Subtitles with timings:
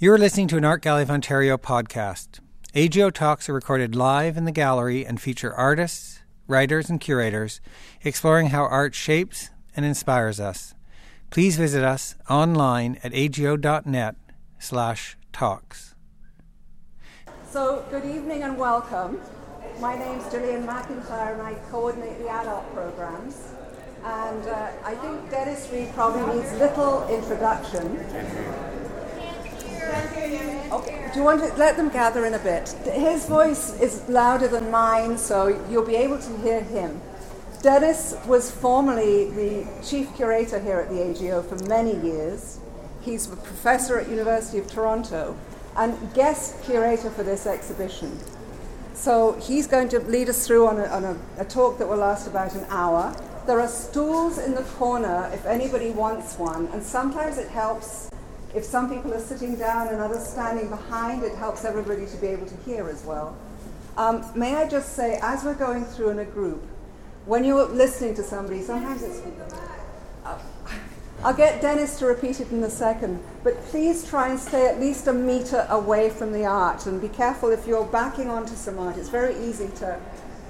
[0.00, 2.40] You're listening to an Art Gallery of Ontario podcast.
[2.74, 7.60] AGO Talks are recorded live in the gallery and feature artists, writers, and curators
[8.02, 10.74] exploring how art shapes and inspires us.
[11.30, 14.16] Please visit us online at ago.net
[14.58, 15.94] slash talks.
[17.48, 19.20] So, good evening and welcome.
[19.78, 23.52] My name's Gillian McIntyre and I coordinate the adult programs.
[24.02, 28.04] And uh, I think Dennis Reid probably needs little introduction.
[30.72, 31.10] Okay.
[31.12, 32.68] Do you want to let them gather in a bit?
[32.84, 37.00] His voice is louder than mine, so you'll be able to hear him.
[37.62, 42.58] Dennis was formerly the chief curator here at the AGO for many years.
[43.00, 45.36] He's a professor at University of Toronto
[45.76, 48.18] and guest curator for this exhibition.
[48.94, 51.98] So he's going to lead us through on, a, on a, a talk that will
[51.98, 53.14] last about an hour.
[53.46, 58.10] There are stools in the corner if anybody wants one, and sometimes it helps
[58.54, 62.28] if some people are sitting down and others standing behind, it helps everybody to be
[62.28, 63.36] able to hear as well.
[63.96, 66.62] Um, may I just say, as we're going through in a group,
[67.26, 69.20] when you're listening to somebody, sometimes it's.
[70.24, 70.38] Uh,
[71.22, 74.78] I'll get Dennis to repeat it in a second, but please try and stay at
[74.78, 78.78] least a meter away from the art and be careful if you're backing onto some
[78.78, 78.98] art.
[78.98, 79.98] It's very easy to,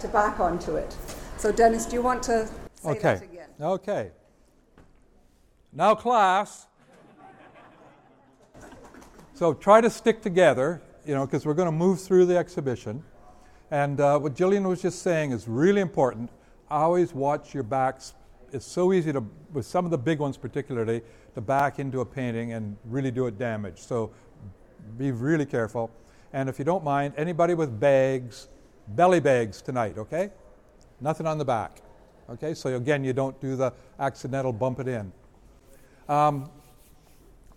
[0.01, 0.97] to back onto it.
[1.37, 3.01] So, Dennis, do you want to say okay.
[3.01, 3.49] that again?
[3.61, 4.11] Okay.
[5.73, 6.67] Now, class.
[9.37, 13.03] So try to stick together, you know, because we're going to move through the exhibition.
[13.73, 16.31] And uh, what Jillian was just saying is really important.
[16.71, 18.15] Always watch your backs.
[18.53, 21.03] It's so easy to, with some of the big ones particularly,
[21.35, 23.81] to back into a painting and really do it damage.
[23.81, 24.13] So
[24.99, 25.91] be really careful.
[26.33, 28.47] And if you don't mind, anybody with bags,
[28.87, 30.31] belly bags tonight, okay?
[31.01, 31.83] Nothing on the back.
[32.31, 35.13] Okay, so again, you don't do the accidental bump it in.
[36.09, 36.51] Um,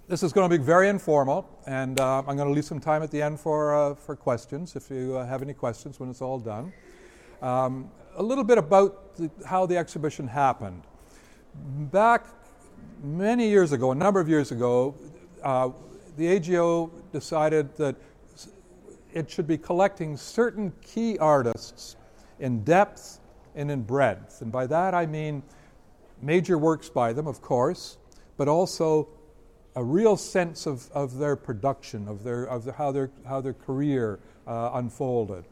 [0.07, 3.03] this is going to be very informal, and uh, I'm going to leave some time
[3.03, 6.21] at the end for, uh, for questions if you uh, have any questions when it's
[6.21, 6.71] all done.
[7.41, 10.83] Um, a little bit about the, how the exhibition happened.
[11.91, 12.25] Back
[13.03, 14.95] many years ago, a number of years ago,
[15.43, 15.71] uh,
[16.15, 17.97] the AGO decided that
[19.13, 21.97] it should be collecting certain key artists
[22.39, 23.19] in depth
[23.55, 24.41] and in breadth.
[24.41, 25.43] And by that I mean
[26.21, 27.97] major works by them, of course,
[28.37, 29.09] but also
[29.77, 33.53] a real sense of, of their production, of, their, of the, how, their, how their
[33.53, 34.17] career
[34.47, 35.43] uh, unfolded.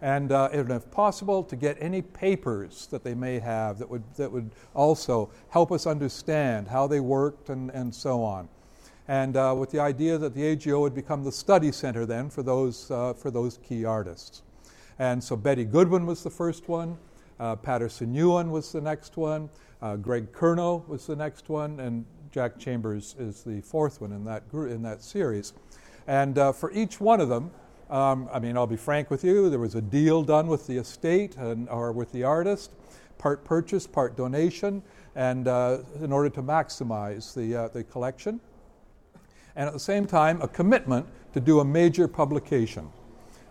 [0.00, 4.04] And, uh, and if possible, to get any papers that they may have that would,
[4.14, 8.48] that would also help us understand how they worked and, and so on.
[9.08, 12.44] And uh, with the idea that the AGO would become the study center then for
[12.44, 14.42] those, uh, for those key artists.
[15.00, 16.96] And so Betty Goodwin was the first one,
[17.40, 19.50] uh, Paterson Ewen was the next one,
[19.80, 24.24] uh, Greg Curnoe was the next one, and Jack Chambers is the fourth one in
[24.24, 25.52] that group, in that series.
[26.06, 27.50] And uh, for each one of them,
[27.90, 30.78] um, I mean, I'll be frank with you, there was a deal done with the
[30.78, 32.72] estate and, or with the artist,
[33.18, 34.82] part purchase, part donation,
[35.14, 38.40] and uh, in order to maximize the, uh, the collection.
[39.54, 42.88] And at the same time, a commitment to do a major publication.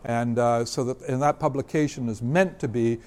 [0.04, 2.98] And uh, so that, and that publication is meant to be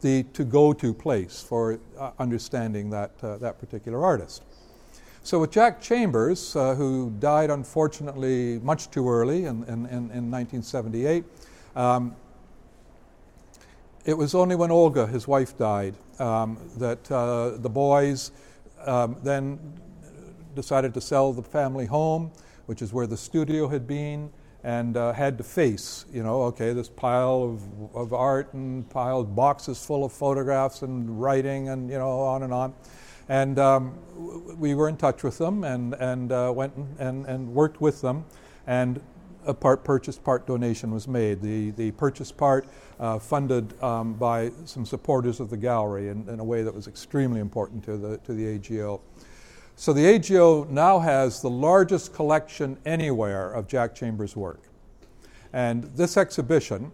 [0.00, 4.44] the to go to place for uh, understanding that, uh, that particular artist.
[5.26, 11.24] So, with Jack Chambers, uh, who died unfortunately much too early in, in, in 1978,
[11.74, 12.14] um,
[14.04, 18.30] it was only when Olga, his wife, died um, that uh, the boys
[18.84, 19.58] um, then
[20.54, 22.30] decided to sell the family home,
[22.66, 24.30] which is where the studio had been,
[24.62, 29.34] and uh, had to face, you know, okay, this pile of, of art and piled
[29.34, 32.72] boxes full of photographs and writing and, you know, on and on.
[33.28, 33.98] And um,
[34.58, 38.24] we were in touch with them and, and uh, went and, and worked with them.
[38.66, 39.00] And
[39.46, 41.40] a part purchase, part donation was made.
[41.40, 42.66] The, the purchase part
[42.98, 46.88] uh, funded um, by some supporters of the gallery in, in, a way that was
[46.88, 49.00] extremely important to the, to the AGO.
[49.76, 54.62] So the AGO now has the largest collection anywhere of Jack Chambers' work.
[55.52, 56.90] And this exhibition,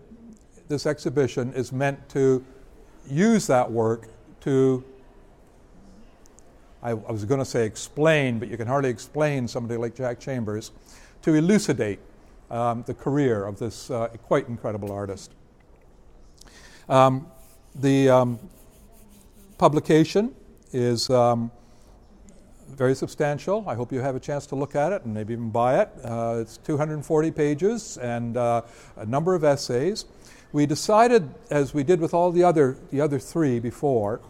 [0.69, 2.45] this exhibition is meant to
[3.09, 4.09] use that work
[4.41, 4.85] to
[6.83, 10.19] I, I was going to say explain, but you can hardly explain somebody like Jack
[10.19, 10.73] Chambers,
[11.23, 12.01] to elucidate
[12.51, 15.33] um, the career of this uh, quite incredible artist.
[16.89, 17.27] Um,
[17.77, 18.39] the um,
[19.59, 20.35] publication
[20.73, 21.51] is um,
[22.69, 23.65] very substantial.
[23.69, 25.89] I hope you have a chance to look at it and maybe even buy it.
[26.03, 28.63] Uh, it's 240 pages and uh,
[28.97, 30.07] a number of essays.
[30.53, 34.21] We decided, as we did with all the other, the other three before,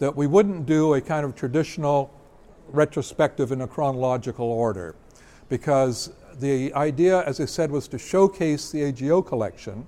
[0.00, 2.12] that we wouldn't do a kind of traditional
[2.68, 4.96] retrospective in a chronological order
[5.48, 9.86] because the idea, as I said, was to showcase the AGO collection.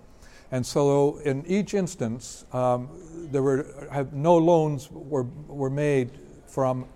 [0.51, 2.91] And so in each instance, um,
[3.31, 3.67] there were
[4.13, 6.11] no loans were, were made
[6.47, 6.87] from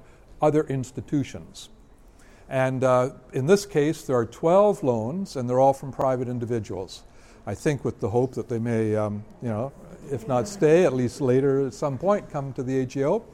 [0.43, 1.71] other institutions.
[2.49, 7.03] And uh, in this case, there are 12 loans, and they're all from private individuals.
[7.47, 9.73] I think with the hope that they may, um, you know,
[10.11, 13.25] if not stay, at least later at some point come to the AGO.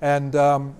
[0.00, 0.76] And um,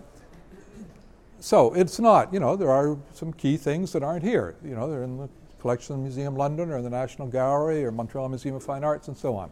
[1.40, 4.56] so it's not, you know, there are some key things that aren't here.
[4.64, 5.28] You know, they're in the
[5.60, 9.08] Collection of the Museum London or the National Gallery or Montreal Museum of Fine Arts
[9.08, 9.50] and so on.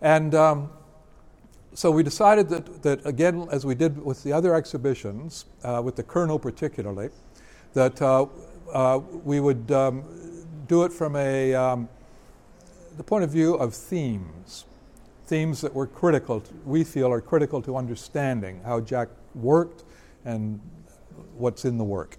[0.00, 0.70] And um,
[1.74, 5.96] so we decided that, that, again, as we did with the other exhibitions, uh, with
[5.96, 7.10] the Curnoe particularly,
[7.74, 8.26] that uh,
[8.72, 10.04] uh, we would um,
[10.66, 11.88] do it from a, um,
[12.96, 14.66] the point of view of themes.
[15.32, 19.82] Themes that were critical, to, we feel are critical to understanding how Jack worked
[20.26, 20.60] and
[21.38, 22.18] what's in the work.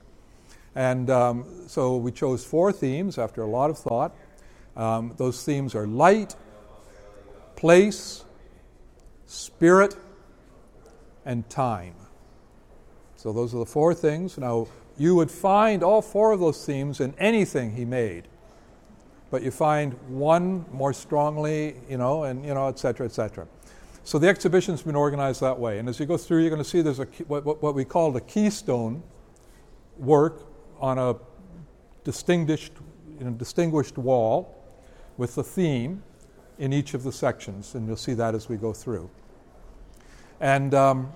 [0.74, 4.16] And um, so we chose four themes after a lot of thought.
[4.76, 6.36] Um, those themes are light,
[7.56, 8.26] place,
[9.28, 9.96] spirit,
[11.24, 11.94] and time.
[13.16, 14.40] So those are the four things.
[14.40, 14.68] Now,
[14.98, 18.24] you would find all four of those themes in anything he made,
[19.34, 23.48] but you find one more strongly, you know, and, you know, et cetera, et cetera.
[24.04, 25.80] So the exhibition's been organized that way.
[25.80, 28.12] And as you go through, you're going to see there's a, what, what we call
[28.12, 29.02] the keystone
[29.98, 30.46] work
[30.80, 31.16] on a
[32.04, 32.74] distinguished,
[33.18, 34.56] you know, distinguished wall
[35.18, 36.04] with the theme
[36.60, 39.10] in each of the sections, and you'll see that as we go through.
[40.42, 41.12] And um,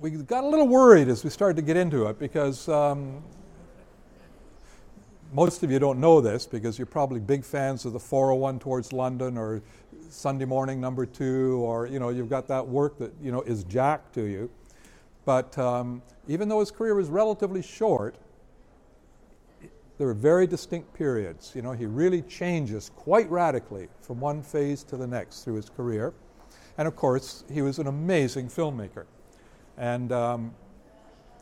[0.00, 3.24] we got a little worried as we started to get into it because um,
[5.32, 8.92] most of you don't know this because you're probably big fans of the 401 towards
[8.92, 9.62] London or
[10.10, 13.64] Sunday morning number two, or you know you've got that work that you know is
[13.64, 14.50] Jack to you.
[15.24, 18.16] But um, even though his career was relatively short,
[19.98, 21.52] there were very distinct periods.
[21.54, 25.70] You know, he really changes quite radically from one phase to the next through his
[25.70, 26.12] career.
[26.76, 29.04] And of course, he was an amazing filmmaker.
[29.78, 30.54] And um,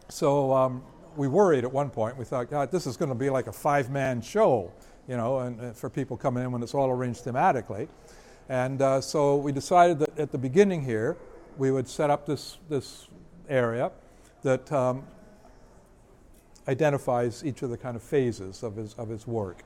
[0.09, 0.83] so um,
[1.17, 2.17] we worried at one point.
[2.17, 4.73] We thought, God, this is going to be like a five man show,
[5.09, 7.89] you know, and, and, for people coming in when it's all arranged thematically.
[8.49, 11.17] And uh, so we decided that at the beginning here,
[11.57, 13.09] we would set up this, this
[13.49, 13.93] area
[14.43, 15.05] that um,
[16.69, 19.63] identifies each of the kind of phases of his, of his work.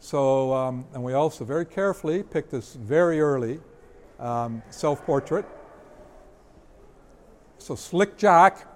[0.00, 3.60] So, um, and we also very carefully picked this very early
[4.18, 5.46] um, self portrait.
[7.58, 8.66] So, Slick Jack,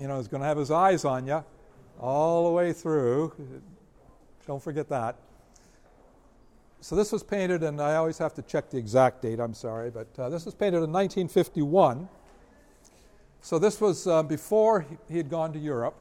[0.00, 1.44] you know, is going to have his eyes on you
[2.00, 3.32] all the way through.
[4.46, 5.16] Don't forget that.
[6.80, 9.90] So, this was painted, and I always have to check the exact date, I'm sorry,
[9.90, 12.08] but uh, this was painted in 1951.
[13.40, 15.94] So this was uh, before he had gone to Europe.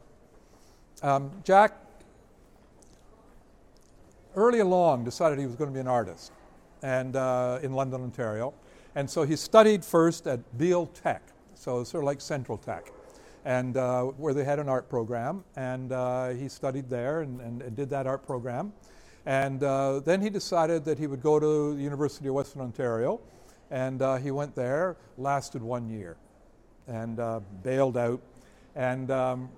[1.02, 1.74] Um, Jack,
[4.36, 6.32] early along, decided he was going to be an artist
[6.82, 8.54] and, uh, in London, Ontario.
[8.96, 11.22] And so he studied first at Beal Tech,
[11.54, 12.92] so sort of like Central Tech,
[13.46, 15.44] and uh, where they had an art program.
[15.56, 18.74] And uh, he studied there and, and, and, did that art program.
[19.26, 23.20] And uh, then he decided that he would go to the University of Western Ontario.
[23.72, 26.18] And uh, he went there, lasted one year
[26.88, 28.22] and uh, bailed out
[28.76, 29.50] and um,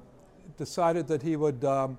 [0.58, 1.98] decided that he would, um,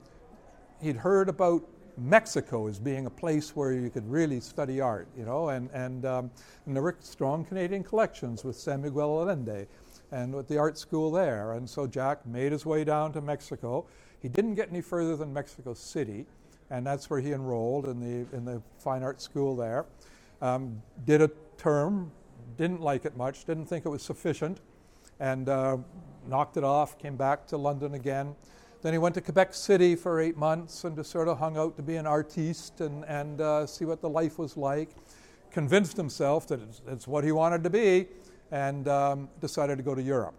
[0.83, 1.63] he'd heard about
[1.99, 6.07] Mexico as being a place where you could really study art, you know, and, and,
[6.07, 6.31] um,
[6.67, 9.67] and there were strong Canadian collections with San Miguel Allende
[10.13, 11.53] and with the art school there.
[11.53, 13.87] And so Jack made his way down to Mexico.
[14.21, 16.27] He didn't get any further than Mexico City,
[16.71, 19.87] and that's where he enrolled in the, in the fine art school there.
[20.43, 22.11] Um, did a term,
[22.57, 24.61] didn't like it much, didn't think it was sufficient,
[25.19, 25.77] and uh,
[26.27, 28.35] knocked it off, came back to London again.
[28.83, 31.77] Then he went to Quebec City for eight months and just sort of hung out
[31.77, 34.89] to be an artiste and, and uh, see what the life was like.
[35.51, 38.07] Convinced himself that it's, it's what he wanted to be
[38.51, 40.35] and um, decided to go to Europe.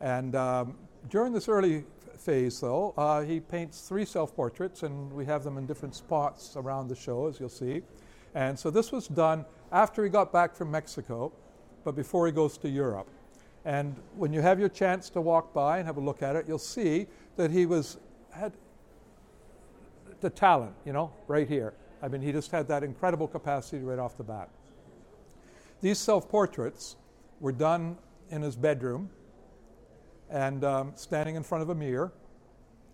[0.00, 0.76] And um,
[1.08, 1.84] during this early
[2.16, 6.54] phase, though, uh, he paints three self portraits, and we have them in different spots
[6.56, 7.82] around the show, as you'll see.
[8.34, 11.32] And so this was done after he got back from Mexico,
[11.84, 13.08] but before he goes to Europe.
[13.64, 16.46] And when you have your chance to walk by and have a look at it,
[16.46, 17.98] you'll see that he was
[18.30, 18.52] had
[20.20, 21.74] the talent, you know, right here.
[22.02, 24.48] I mean, he just had that incredible capacity right off the bat.
[25.80, 26.96] These self portraits
[27.40, 27.96] were done
[28.30, 29.10] in his bedroom
[30.30, 32.12] and um, standing in front of a mirror.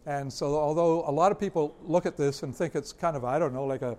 [0.06, 3.24] And so, although a lot of people look at this and think it's kind of,
[3.24, 3.96] I don't know, like a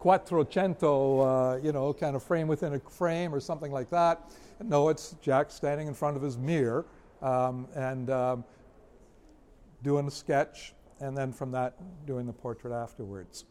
[0.00, 4.30] quattrocento, uh, you know, kind of frame within a frame or something like that.
[4.62, 6.84] No, it's Jack standing in front of his mirror.
[7.22, 8.44] Um, and um,
[9.82, 11.74] doing a sketch, and then from that,
[12.06, 13.44] doing the portrait afterwards.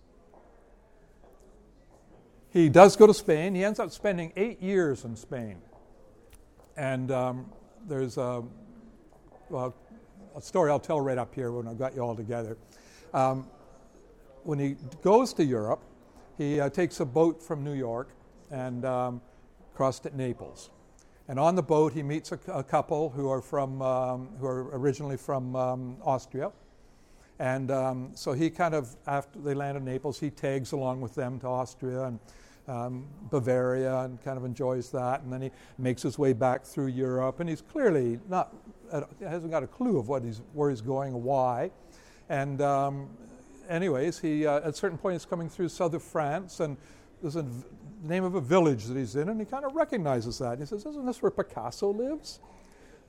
[2.51, 3.53] He does go to Spain.
[3.53, 5.57] He ends up spending eight years in Spain.
[6.75, 7.51] And um,
[7.87, 8.43] there's a,
[9.49, 9.75] well,
[10.35, 12.57] a story I'll tell right up here when I've got you all together.
[13.13, 13.47] Um,
[14.43, 15.83] when he goes to Europe,
[16.37, 18.09] he uh, takes a boat from New York
[18.49, 19.21] and um,
[19.75, 20.71] crossed at Naples.
[21.27, 24.69] And on the boat, he meets a, a couple who are from um, who are
[24.75, 26.51] originally from um, Austria.
[27.39, 31.15] And um, so he kind of, after they land in Naples, he tags along with
[31.15, 32.19] them to Austria and
[32.67, 35.21] um, Bavaria and kind of enjoys that.
[35.21, 37.39] And then he makes his way back through Europe.
[37.39, 38.53] And he's clearly not,
[39.21, 41.71] hasn't got a clue of what he's, where he's going or why.
[42.29, 43.09] And um,
[43.69, 46.77] anyways, he uh, at a certain point he's coming through southern France, and
[47.21, 47.65] there's a v-
[48.03, 50.53] name of a village that he's in, and he kind of recognizes that.
[50.53, 52.39] And he says, "Isn't this where Picasso lives?"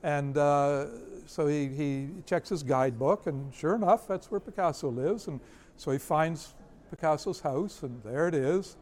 [0.03, 0.85] And uh,
[1.25, 5.27] so he, he checks his guidebook, and sure enough, that's where Picasso lives.
[5.27, 5.39] And
[5.77, 6.55] so he finds
[6.89, 8.77] Picasso's house, and there it is.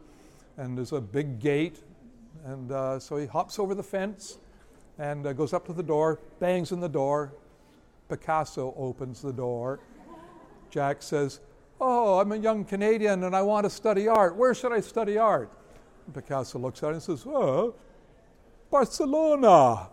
[0.56, 1.80] And there's a big gate,
[2.44, 4.38] and uh, so he hops over the fence
[4.98, 7.32] and uh, goes up to the door, bangs in the door.
[8.08, 9.80] Picasso opens the door.
[10.70, 11.40] Jack says,
[11.80, 14.36] Oh, I'm a young Canadian and I want to study art.
[14.36, 15.50] Where should I study art?
[16.12, 17.74] Picasso looks at him and says, Oh,
[18.70, 19.88] Barcelona,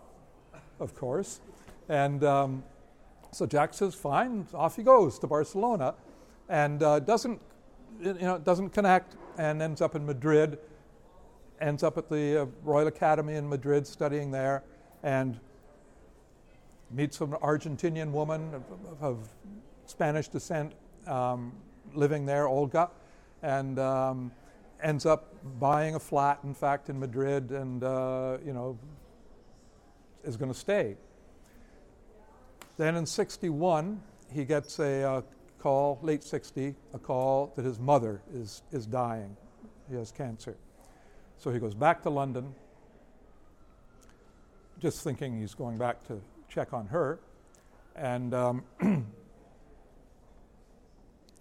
[0.80, 1.40] of course.
[1.88, 2.62] And um,
[3.30, 5.94] so Jack says, Fine, off he goes to Barcelona
[6.48, 7.40] and uh, doesn't,
[8.00, 10.58] you know, doesn't connect and ends up in Madrid,
[11.60, 14.62] ends up at the uh, Royal Academy in Madrid studying there
[15.02, 15.38] and
[16.90, 18.62] meets an Argentinian woman of,
[19.02, 19.28] of
[19.86, 20.72] Spanish descent
[21.06, 21.52] um,
[21.94, 22.90] living there, Olga,
[23.42, 24.32] and um,
[24.82, 28.78] ends up buying a flat, in fact, in Madrid, and uh, you know
[30.24, 30.96] is going to stay.
[32.76, 34.00] Then in '61,
[34.32, 35.22] he gets a uh,
[35.58, 39.36] call, late '60, a call that his mother is is dying.
[39.90, 40.56] He has cancer,
[41.38, 42.54] so he goes back to London,
[44.78, 47.20] just thinking he's going back to check on her,
[47.96, 48.34] and.
[48.34, 48.64] Um,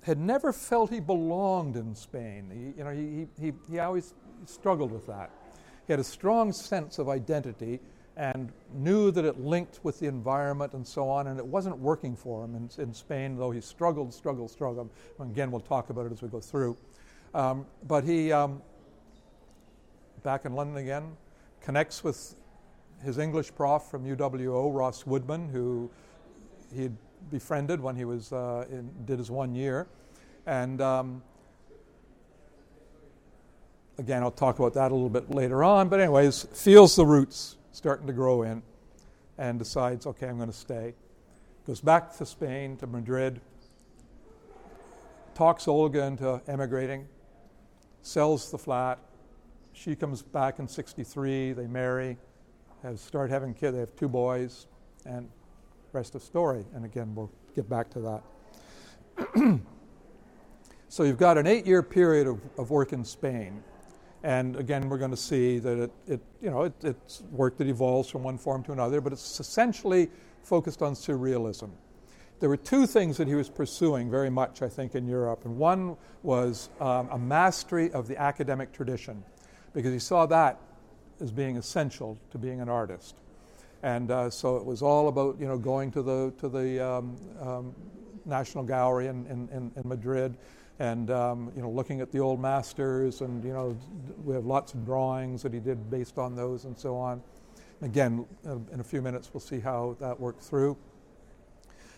[0.08, 2.50] had never felt he belonged in Spain.
[2.50, 4.14] He, you know, he, he, he always
[4.46, 5.30] struggled with that.
[5.86, 7.82] He had a strong sense of identity
[8.18, 12.16] and knew that it linked with the environment and so on, and it wasn't working
[12.16, 14.90] for him in, in Spain, though he struggled, struggled, struggled.
[15.20, 16.76] Again, we'll talk about it as we go through.
[17.36, 18.64] Um, but he, um,
[20.24, 21.16] back in London again,
[21.62, 22.34] connects with
[23.04, 25.92] his English prof from UWO, Ross Woodman, who
[26.74, 26.98] he had
[27.30, 29.88] befriended when he was uh, in, did his one year,
[30.48, 31.22] and um,
[34.00, 35.88] again I'll talk about that a little bit later on.
[35.88, 38.64] But anyways, feels the roots starting to grow in,
[39.38, 40.96] and decides, okay, I'm going to stay.
[41.68, 43.40] Goes back to Spain to Madrid.
[45.36, 47.08] Talks Olga into emigrating.
[48.02, 48.98] Sells the flat.
[49.74, 51.54] She comes back in '63.
[51.54, 52.18] They marry.
[52.82, 53.74] Have start having kids.
[53.74, 54.66] They have two boys,
[55.06, 55.30] and
[55.92, 56.66] rest of story.
[56.74, 58.22] And again, we'll get back to
[59.36, 59.60] that.
[60.90, 63.64] so you've got an eight-year period of, of work in Spain.
[64.28, 67.68] And again, we're going to see that it, it you know, it, it's work that
[67.68, 70.10] evolves from one form to another, but it's essentially
[70.44, 71.70] focused on surrealism.
[72.42, 75.46] There were two things that he was pursuing very much, I think, in Europe.
[75.46, 79.24] And one was um, a mastery of the academic tradition,
[79.74, 80.60] because he saw that
[81.22, 83.16] as being essential to being an artist.
[83.82, 87.16] And uh, so it was all about you know going to the to the um,
[87.40, 87.76] um,
[88.26, 90.36] National Gallery in, in, in Madrid,
[90.80, 93.78] and um, you know looking at the old masters, and you know
[94.24, 97.22] we have lots of drawings that he did based on those, and so on.
[97.82, 100.78] Again, uh, in a few minutes we'll see how that worked through.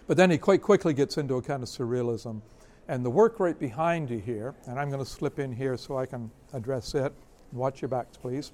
[0.07, 2.41] But then he quite quickly gets into a kind of surrealism,
[2.87, 5.97] and the work right behind you here, and I'm going to slip in here so
[5.97, 7.13] I can address it.
[7.51, 8.51] Watch your backs, please.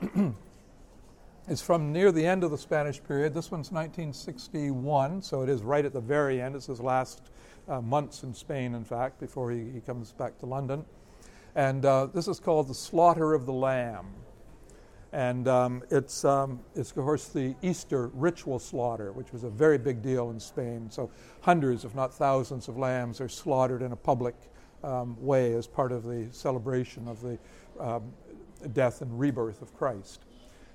[1.48, 3.34] is from near the end of the Spanish period.
[3.34, 6.54] This one's 1961, so it is right at the very end.
[6.54, 7.30] It's his last
[7.68, 10.84] uh, months in Spain, in fact, before he, he comes back to London.
[11.54, 14.06] And uh, this is called The Slaughter of the Lamb.
[15.12, 19.76] And um, it's, um, it's, of course, the Easter ritual slaughter, which was a very
[19.76, 20.90] big deal in Spain.
[20.90, 21.10] So
[21.42, 24.34] hundreds, if not thousands, of lambs are slaughtered in a public
[24.82, 27.38] um, way as part of the celebration of the
[27.78, 28.10] um,
[28.72, 30.24] death and rebirth of Christ.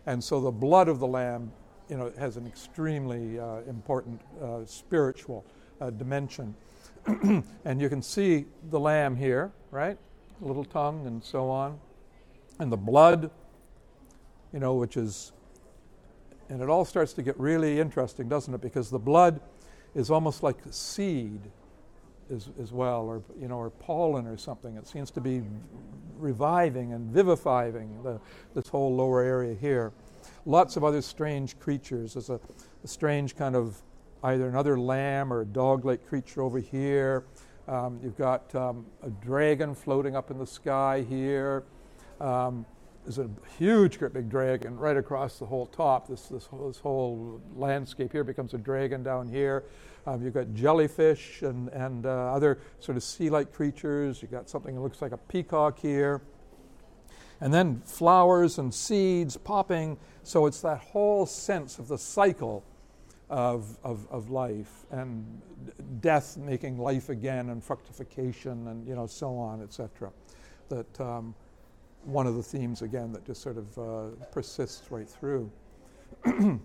[0.06, 1.51] And so the blood of the lamb,
[1.89, 5.46] you know, has an extremely uh, important uh, spiritual
[5.82, 6.56] uh, dimension.
[7.66, 9.98] and you can see the lamb here, right?
[10.42, 11.80] Little tongue and so on.
[12.60, 13.32] And the blood,
[14.52, 15.32] you know, which is,
[16.50, 18.62] and it all starts to get really interesting, doesn't it?
[18.62, 19.40] Because the blood
[19.96, 21.40] is almost like seed
[22.34, 24.76] as, as well, or you know, or pollen or something.
[24.76, 25.44] It seems to be
[26.18, 28.20] reviving and vivifying the,
[28.54, 29.94] this whole lower area here.
[30.46, 32.14] Lots of other strange creatures.
[32.14, 32.40] There's a,
[32.84, 33.82] a strange kind of
[34.24, 37.26] either another lamb or a dog-like creature over here.
[37.68, 41.64] Um, you've got um, a dragon floating up in the sky here.
[42.20, 42.66] Um,
[43.04, 46.08] there's a huge, great big dragon right across the whole top.
[46.08, 49.64] This, this, whole, this whole landscape here becomes a dragon down here.
[50.06, 54.22] Um, you've got jellyfish and, and uh, other sort of sea like creatures.
[54.22, 56.22] You've got something that looks like a peacock here.
[57.40, 59.98] And then flowers and seeds popping.
[60.24, 62.64] So it's that whole sense of the cycle
[63.29, 65.41] of, of, of life and
[66.00, 70.12] death making life again and fructification and you know so on, etc.
[70.69, 71.36] That um,
[72.03, 75.51] one of the themes, again, that just sort of uh, persists right through.
[76.24, 76.62] when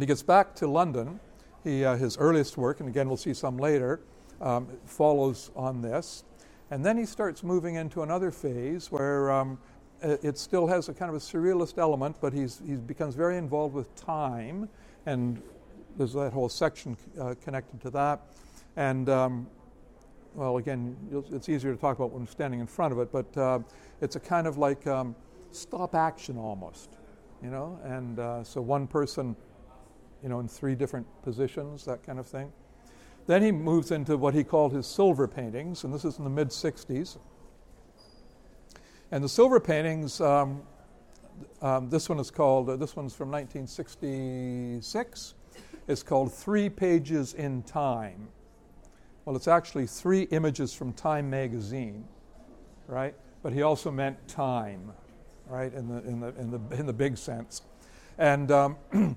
[0.00, 1.20] he gets back to London,
[1.62, 4.00] he, uh, his earliest work, and again we'll see some later,
[4.40, 6.24] um, follows on this.
[6.70, 9.58] And then he starts moving into another phase where um,
[10.02, 13.74] it still has a kind of a surrealist element, but he's, he becomes very involved
[13.74, 14.68] with time,
[15.06, 15.42] and
[15.96, 18.20] there's that whole section uh, connected to that.
[18.76, 19.46] And um,
[20.34, 20.96] well, again,
[21.30, 23.58] it's easier to talk about when standing in front of it, but uh,
[24.00, 25.14] it's a kind of like um,
[25.50, 26.96] stop action almost,
[27.42, 27.78] you know?
[27.84, 29.36] And uh, so one person,
[30.22, 32.50] you know, in three different positions, that kind of thing.
[33.26, 36.30] Then he moves into what he called his silver paintings, and this is in the
[36.30, 37.18] mid 60s.
[39.10, 40.62] And the silver paintings, um,
[41.62, 45.34] um, this one is called, uh, this one's from 1966.
[45.86, 48.26] It's called Three Pages in Time.
[49.24, 52.04] Well, it's actually three images from Time magazine,
[52.88, 53.14] right?
[53.44, 54.92] But he also meant time,
[55.46, 57.62] right, in the, in the, in the, in the big sense.
[58.18, 58.76] And um,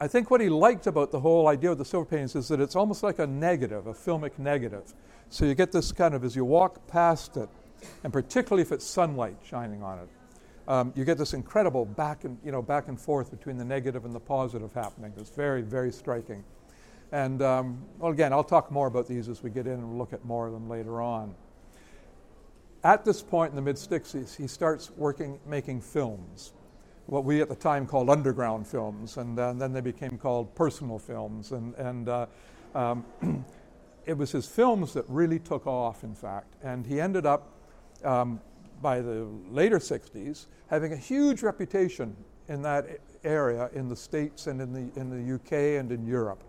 [0.00, 2.60] I think what he liked about the whole idea of the silver paintings is that
[2.60, 4.92] it's almost like a negative, a filmic negative.
[5.30, 7.48] So you get this kind of, as you walk past it,
[8.02, 10.08] and particularly if it's sunlight shining on it,
[10.66, 14.04] um, you get this incredible back and, you know, back and forth between the negative
[14.04, 15.12] and the positive happening.
[15.16, 16.44] It's very, very striking.
[17.12, 20.12] And um, well, again, I'll talk more about these as we get in and look
[20.12, 21.34] at more of them later on.
[22.82, 26.52] At this point in the mid 60s, he starts working, making films,
[27.06, 30.54] what we at the time called underground films, and, uh, and then they became called
[30.54, 31.52] personal films.
[31.52, 32.26] And, and uh,
[32.74, 33.04] um,
[34.06, 36.54] it was his films that really took off, in fact.
[36.62, 37.52] And he ended up,
[38.02, 38.40] um,
[38.84, 42.14] by the later 60s, having a huge reputation
[42.48, 42.86] in that
[43.24, 46.44] area in the States and in the, in the UK and in Europe.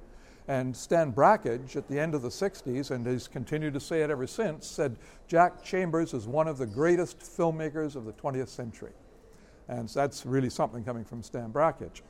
[0.50, 4.10] And Stan Brakhage, at the end of the 60s, and he's continued to say it
[4.10, 4.98] ever since, said
[5.30, 8.92] Jack Chambers is one of the greatest filmmakers of the 20th century.
[9.70, 12.02] And so that's really something coming from Stan Brakhage.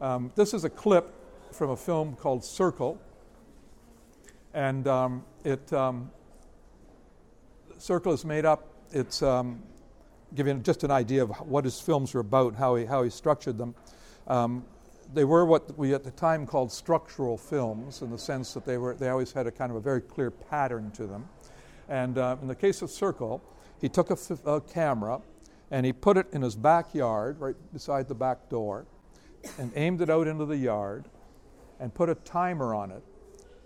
[0.00, 1.12] Um, this is a clip
[1.52, 2.98] from a film called Circle.
[4.54, 6.10] And um, it, um,
[7.76, 9.62] Circle is made up, it's um,
[10.34, 13.58] giving just an idea of what his films were about, how he, how he structured
[13.58, 13.74] them.
[14.26, 14.64] Um,
[15.14, 18.76] they were what we at the time called structural films in the sense that they,
[18.76, 21.28] were, they always had a kind of a very clear pattern to them.
[21.88, 23.42] And uh, in the case of Circle,
[23.80, 25.20] he took a, f- a camera
[25.70, 28.86] and he put it in his backyard, right beside the back door,
[29.58, 31.04] and aimed it out into the yard
[31.78, 33.02] and put a timer on it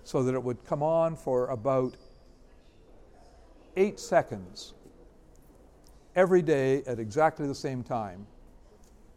[0.05, 1.95] so that it would come on for about
[3.77, 4.75] eight seconds
[6.21, 8.27] every day at exactly the same time.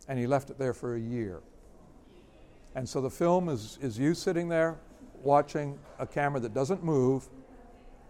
[0.07, 1.41] And he left it there for a year.
[2.75, 4.77] And so the film is, is you sitting there
[5.21, 7.27] watching a camera that doesn't move,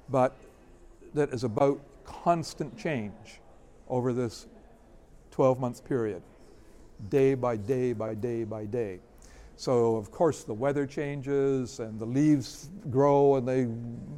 [0.10, 0.36] but
[1.16, 3.42] that is about constant change
[3.90, 4.46] over this
[5.32, 6.22] 12 month period,
[7.10, 9.00] day by day by day by day.
[9.56, 13.68] So, of course, the weather changes and the leaves grow and they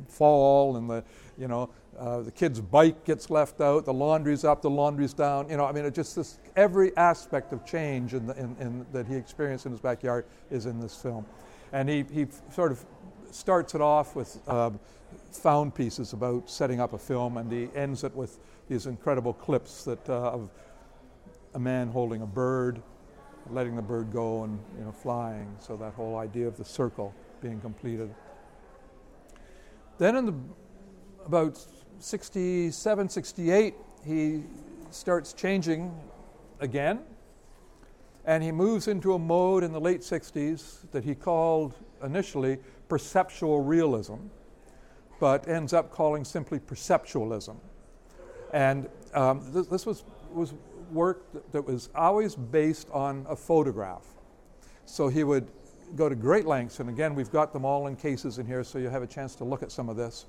[0.10, 1.04] fall, and the,
[1.38, 5.50] you know, uh, the kid's bike gets left out, the laundry's up, the laundry's down.
[5.50, 8.86] You know, I mean, it just this every aspect of change in, the, in, in,
[8.92, 11.26] that he experienced in his backyard is in this film,
[11.72, 12.86] and he he sort of
[13.32, 14.72] starts it off with uh,
[15.32, 19.84] found pieces about setting up a film, and he ends it with these incredible clips
[19.86, 20.50] that uh, of
[21.54, 22.82] a man holding a bird,
[23.52, 25.56] letting the bird go and you know flying.
[25.60, 28.14] So that whole idea of the circle being completed.
[29.98, 30.34] Then in the
[31.26, 31.66] about
[32.00, 34.44] 67, 68, he
[34.92, 35.94] starts changing
[36.60, 37.00] again.
[38.26, 43.62] And he moves into a mode in the late 60s that he called initially perceptual
[43.62, 44.16] realism,
[45.20, 47.58] but ends up calling simply perceptualism.
[48.52, 50.54] And um, th- this was, was
[50.92, 54.06] work that, that was always based on a photograph.
[54.86, 55.48] So he would
[55.96, 58.80] go to great lengths, and again, we've got them all in cases in here, so
[58.80, 60.26] you have a chance to look at some of this,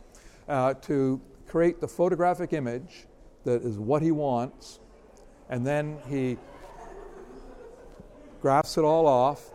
[0.49, 1.21] uh, to
[1.57, 3.07] create the photographic image
[3.45, 4.79] that is what he wants,
[5.49, 6.37] and then he
[8.43, 9.55] graphs it all off,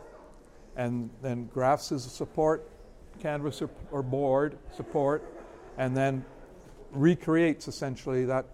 [0.76, 2.68] and then graphs his support
[3.20, 5.24] canvas or, or board support,
[5.78, 6.26] and then
[6.90, 8.48] recreates essentially that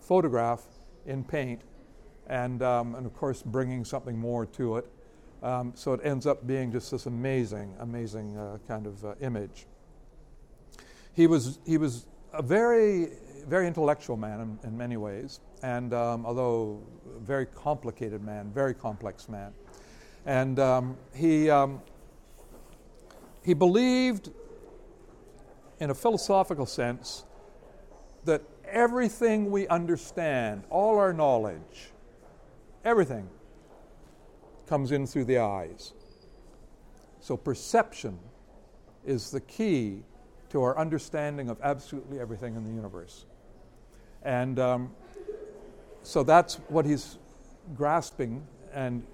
[0.00, 0.62] photograph
[1.04, 1.60] in paint,
[2.28, 4.90] and, um, and of course bringing something more to it.
[5.42, 9.66] Um, so it ends up being just this amazing, amazing uh, kind of uh, image.
[11.12, 13.10] He was, he was a very,
[13.46, 16.82] very intellectual man in, in many ways, and um, although
[17.16, 19.52] a very complicated man, very complex man.
[20.26, 21.80] And um, he, um,
[23.44, 24.30] he believed,
[25.78, 27.24] in a philosophical sense,
[28.24, 31.90] that everything we understand, all our knowledge,
[32.84, 33.28] everything
[34.66, 35.92] comes in through the eyes.
[37.20, 38.18] So perception
[39.06, 40.02] is the key
[40.54, 43.26] to our understanding of absolutely everything in the universe.
[44.22, 44.94] And um,
[46.04, 47.18] so that's what he's
[47.74, 49.04] grasping, and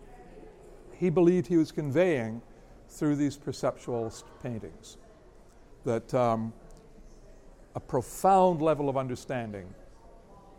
[0.93, 2.43] he believed he was conveying
[2.91, 4.99] through these perceptual paintings.
[5.87, 6.53] That um,
[7.75, 9.73] a profound level of understanding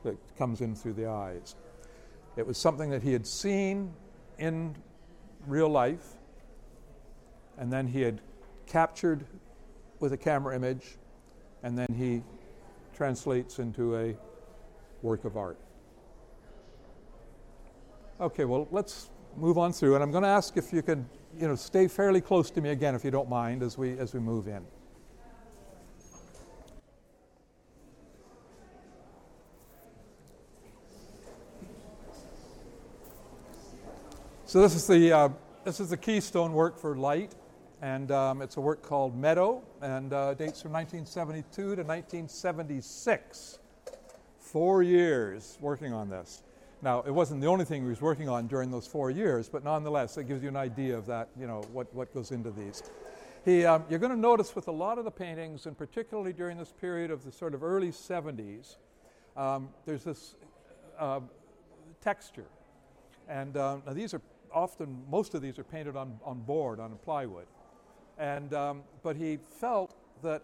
[0.04, 1.56] that comes in through the eyes.
[2.38, 3.94] It was something that he had seen
[4.40, 4.76] in
[5.46, 6.16] real life,
[7.60, 8.20] and then he had
[8.66, 9.28] captured
[10.02, 10.98] with a camera image,
[11.64, 12.24] and then he
[12.94, 14.16] translates into a
[15.02, 15.58] work of art.
[18.20, 21.06] Okay, well, let's move on through, and I'm going to ask if you could,
[21.40, 24.14] you know, stay fairly close to me again, if you don't mind, as we as
[24.14, 24.66] we move in.
[34.46, 35.30] So this is the uh,
[35.64, 37.34] this is the keystone work for light,
[37.82, 43.60] and um, it's a work called Meadow, and uh, dates from 1972 to 1976.
[44.40, 46.44] Four years working on this.
[46.84, 49.64] Now, it wasn't the only thing he was working on during those four years, but
[49.64, 52.84] nonetheless, it gives you an idea of that, you know, what, what goes into these.
[53.46, 56.58] He, um, you're going to notice with a lot of the paintings, and particularly during
[56.58, 58.78] this period of the sort of early 70s,
[59.36, 60.36] um, there's this
[61.00, 61.22] uh,
[62.02, 62.46] texture.
[63.28, 64.22] And um, now these are
[64.54, 67.48] often, most of these are painted on, on board, on plywood.
[68.22, 70.44] And, um, but he felt that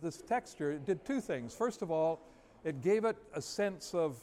[0.00, 1.54] this texture did two things.
[1.54, 2.20] First of all,
[2.64, 4.16] it gave it a sense of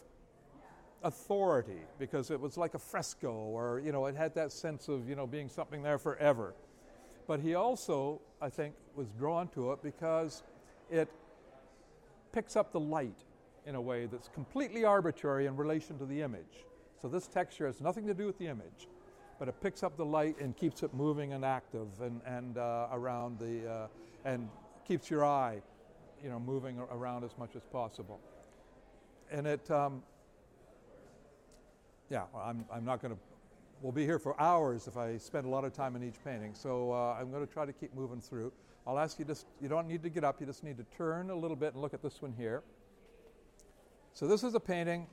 [1.04, 5.08] authority because it was like a fresco or, you know, it had that sense of,
[5.08, 6.56] you know, being something there forever.
[7.28, 10.42] But he also, I think, was drawn to it because
[10.90, 11.08] it
[12.32, 13.20] picks up the light
[13.68, 16.66] in a way that's completely arbitrary in relation to the image.
[17.04, 18.88] So this texture has nothing to do with the image,
[19.40, 22.88] but it picks up the light and keeps it moving and active and, and uh,
[22.92, 23.88] around the, uh,
[24.24, 24.50] and
[24.88, 25.62] keeps your eye,
[26.24, 28.20] you know, moving around as much as possible.
[29.32, 30.04] And it, um,
[32.10, 33.20] yeah, I'm, I'm not going to,
[33.82, 36.54] we'll be here for hours if I spend a lot of time in each painting.
[36.54, 38.52] So uh, I'm going to try to keep moving through.
[38.88, 41.32] I'll ask you just, you don't need to get up, you just need to turn
[41.32, 42.62] a little bit and look at this one here.
[44.14, 45.08] So this is a painting.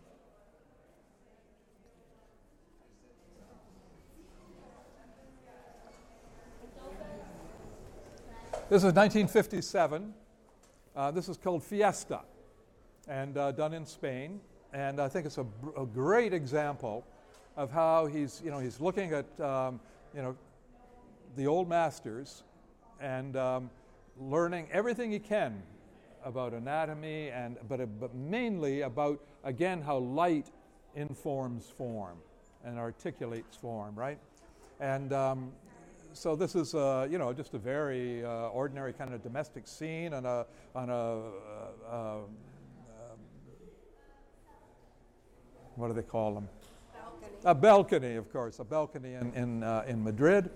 [8.68, 10.14] This is 1957.
[10.94, 12.20] Uh, this is called Fiesta
[13.08, 14.40] and uh, done in Spain
[14.72, 15.46] and I think it's a,
[15.76, 17.04] a, great example
[17.56, 19.80] of how he's, you know, he's looking at, um,
[20.14, 20.36] you know,
[21.36, 22.42] the old masters
[23.00, 23.70] and um,
[24.18, 25.62] learning everything he can
[26.24, 30.50] about anatomy, and, but, uh, but mainly about, again, how light
[30.94, 32.16] informs form
[32.64, 34.18] and articulates form, right?
[34.80, 35.52] And um,
[36.14, 40.12] so this is, uh, you know, just a very uh, ordinary kind of domestic scene
[40.14, 42.18] on a, on a, uh, uh
[45.76, 46.48] what do they call them?
[46.92, 47.36] Balcony.
[47.44, 50.50] A balcony, of course, a balcony in, in, uh, in Madrid.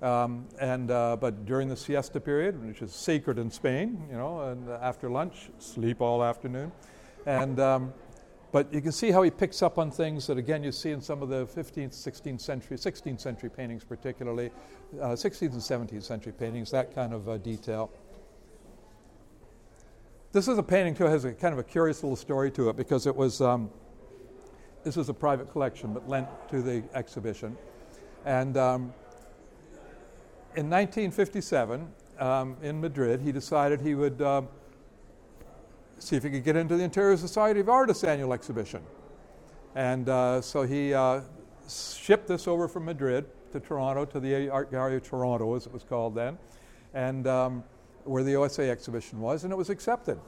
[0.00, 4.40] Um, and, uh, but during the siesta period, which is sacred in Spain, you know,
[4.40, 6.72] and after lunch, sleep all afternoon.
[7.26, 7.92] And, um,
[8.52, 11.00] but you can see how he picks up on things that, again, you see in
[11.00, 14.50] some of the 15th, 16th century, 16th century paintings, particularly,
[15.00, 17.90] uh, 16th and 17th century paintings, that kind of uh, detail.
[20.32, 22.68] This is a painting, too, it has a kind of a curious little story to
[22.68, 23.40] it because it was.
[23.40, 23.70] Um,
[24.82, 27.56] this is a private collection, but lent to the exhibition.
[28.24, 28.94] And um,
[30.56, 31.86] in 1957,
[32.18, 34.42] um, in Madrid, he decided he would uh,
[36.00, 38.82] see if he could get into the Ontario Society of Artists annual exhibition.
[39.74, 41.20] And uh, so he uh,
[41.68, 45.72] shipped this over from Madrid to Toronto, to the Art Gallery of Toronto, as it
[45.72, 46.38] was called then,
[46.94, 47.64] and um,
[48.04, 50.18] where the OSA exhibition was, and it was accepted.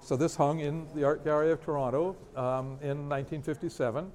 [0.00, 4.10] So this hung in the Art Gallery of Toronto um, in 1957,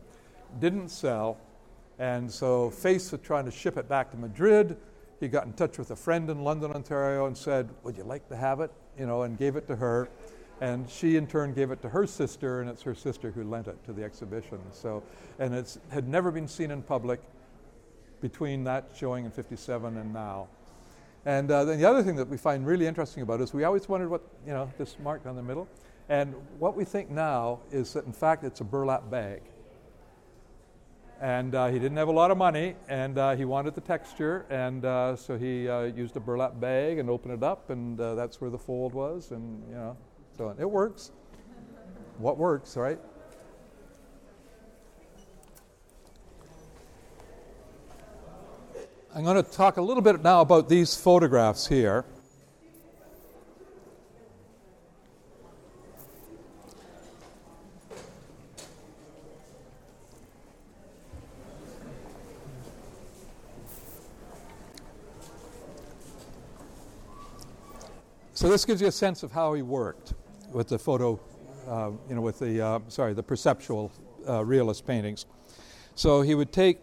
[0.60, 1.38] didn't sell,
[1.97, 4.77] and so faced with trying to ship it back to Madrid.
[5.19, 8.27] He got in touch with a friend in London, Ontario, and said, "Would you like
[8.30, 10.10] to have it?" You know, and gave it to her,
[10.62, 13.67] and she in turn gave it to her sister, and it's her sister who lent
[13.67, 14.60] it to the exhibition.
[14.72, 15.04] So,
[15.39, 17.22] and it had never been seen in public
[18.22, 20.48] between that showing in '57 and now.
[21.28, 23.89] And uh, then the other thing that we find really interesting about is we always
[23.89, 25.67] wondered what, you know, this mark on the middle.
[26.08, 29.41] And what we think now is that in fact it's a burlap bag.
[31.20, 34.46] And uh, he didn't have a lot of money, and uh, he wanted the texture,
[34.52, 38.13] and uh, so he uh, used a burlap bag and opened it up, and uh,
[38.13, 39.98] that's where the fold was, and you know,
[40.38, 41.12] so it works.
[42.19, 43.00] What works, right?
[49.15, 52.06] I'm going to talk a little bit now about these photographs here.
[68.36, 70.13] So this gives you a sense of how he worked
[70.52, 71.20] with the photo,
[71.68, 73.92] uh, you know, with the uh, sorry, the perceptual
[74.28, 75.26] uh, realist paintings.
[75.96, 76.80] So he would take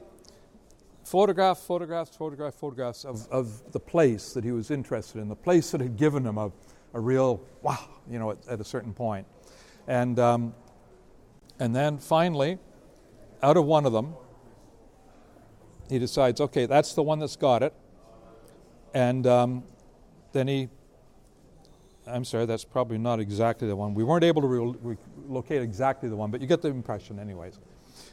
[1.05, 5.71] photograph, photographs, photograph, photographs of, of the place that he was interested in, the place
[5.71, 6.51] that had given him a,
[6.95, 9.27] a real wow, you know, at, at a certain point.
[9.87, 10.55] And, um,
[11.59, 12.59] and then finally,
[13.43, 14.15] out of one of them,
[15.91, 17.75] he decides, okay, that's the one that's got it.
[18.95, 19.65] And um,
[20.33, 20.69] then he,
[22.07, 23.95] I'm sorry, that's probably not exactly the one.
[23.95, 27.59] We weren't able to re- locate exactly the one, but you get the impression, anyways.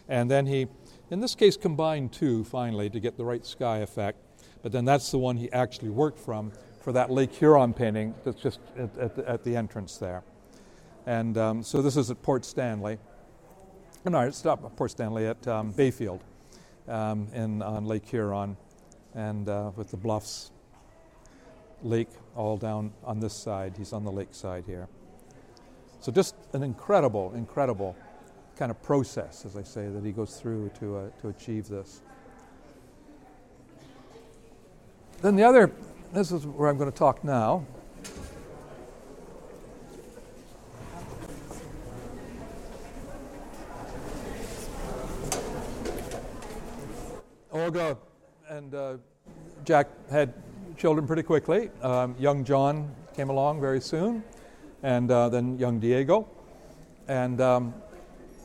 [0.07, 0.67] And then he
[1.11, 4.17] in this case, combined two finally to get the right sky effect.
[4.63, 8.41] But then that's the one he actually worked from for that Lake Huron painting that's
[8.41, 10.23] just at, at, the, at the, entrance there.
[11.05, 12.97] And um, so this is at Port Stanley.
[14.05, 16.23] No, it's not Port Stanley, at um, Bayfield
[16.87, 18.55] um, in, on Lake Huron,
[19.13, 20.51] and uh, with the bluffs,
[21.83, 23.75] lake all down on this side.
[23.77, 24.87] He's on the lake side here.
[25.99, 27.95] So just an incredible, incredible
[28.57, 32.01] kind of process, as I say, that he goes through to, uh, to achieve this.
[35.21, 35.71] Then the other,
[36.13, 37.65] this is where I'm going to talk now.
[47.51, 47.97] Olga
[48.49, 48.97] and uh,
[49.63, 50.33] Jack had
[50.77, 51.69] children pretty quickly.
[51.81, 54.23] Um, young John came along very soon,
[54.83, 56.27] and uh, then young Diego.
[57.07, 57.73] And um,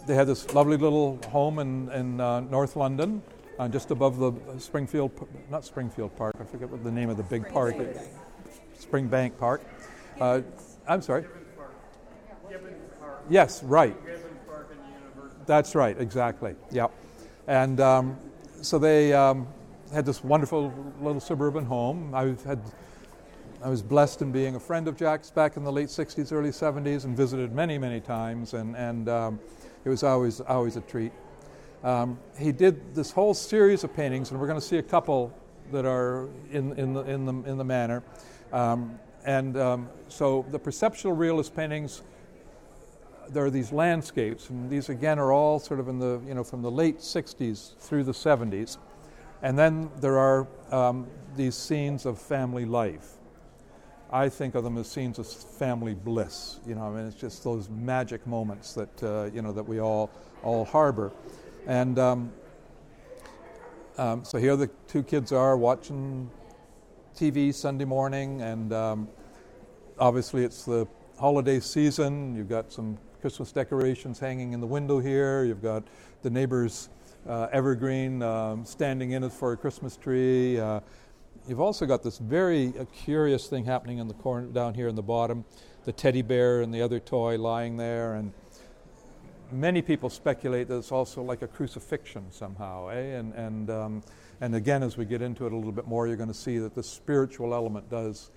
[0.07, 3.23] they had this lovely little home in, in uh, North London,
[3.59, 5.11] uh, just above the Springfield,
[5.51, 7.77] not Springfield Park, I forget what the name of the big park,
[8.81, 9.63] Springbank Park.
[10.21, 10.43] Uh,
[10.89, 11.25] I'm sorry.
[11.57, 11.75] Park.
[13.29, 13.97] Yes, right.
[14.05, 15.43] Gibbons Park in the University.
[15.47, 16.55] That's right, exactly.
[16.71, 16.93] Yep.
[17.47, 18.17] And um,
[18.63, 19.47] so they um,
[19.93, 22.15] had this wonderful little suburban home.
[22.15, 22.61] I had,
[23.63, 26.51] I was blessed in being a friend of Jack's back in the late '60s, early
[26.51, 28.55] '70s, and visited many, many times.
[28.55, 29.41] And and um,
[29.87, 31.13] it was always, always a treat.
[31.85, 35.33] Um, he did this whole series of paintings, and we're going to see a couple
[35.71, 38.03] that are in, in, the, in, the, in the manner.
[38.53, 42.03] Um, and um, so the perceptual realist paintings,
[43.29, 46.43] there are these landscapes, and these again are all sort of in the, you know,
[46.43, 48.79] from the late 60s through the 70s.
[49.43, 53.13] And then there are um, these scenes of family life.
[54.11, 56.61] I think of them as scenes of family bliss.
[56.67, 59.81] You know, I mean, it's just those magic moments that uh, you know that we
[59.81, 60.11] all
[60.43, 61.13] all harbor.
[61.67, 62.33] And um,
[63.99, 66.31] um, so here the two kids are watching
[67.17, 69.09] TV Sunday morning, and um,
[69.99, 70.87] obviously it's the
[71.19, 72.37] holiday season.
[72.37, 75.45] You've got some Christmas decorations hanging in the window here.
[75.45, 75.83] You've got
[76.23, 76.91] the neighbor's
[77.29, 80.59] uh, evergreen um, standing in it for a Christmas tree.
[80.59, 80.81] Uh,
[81.49, 84.97] You've also got this very uh, curious thing happening in the corner down here in
[84.97, 85.45] the bottom,
[85.85, 88.33] the teddy bear and the other toy lying there, and
[89.53, 93.19] many people speculate that it's also like a crucifixion somehow, eh?
[93.19, 94.03] And and um,
[94.41, 96.59] and again, as we get into it a little bit more, you're going to see
[96.59, 98.33] that the spiritual element does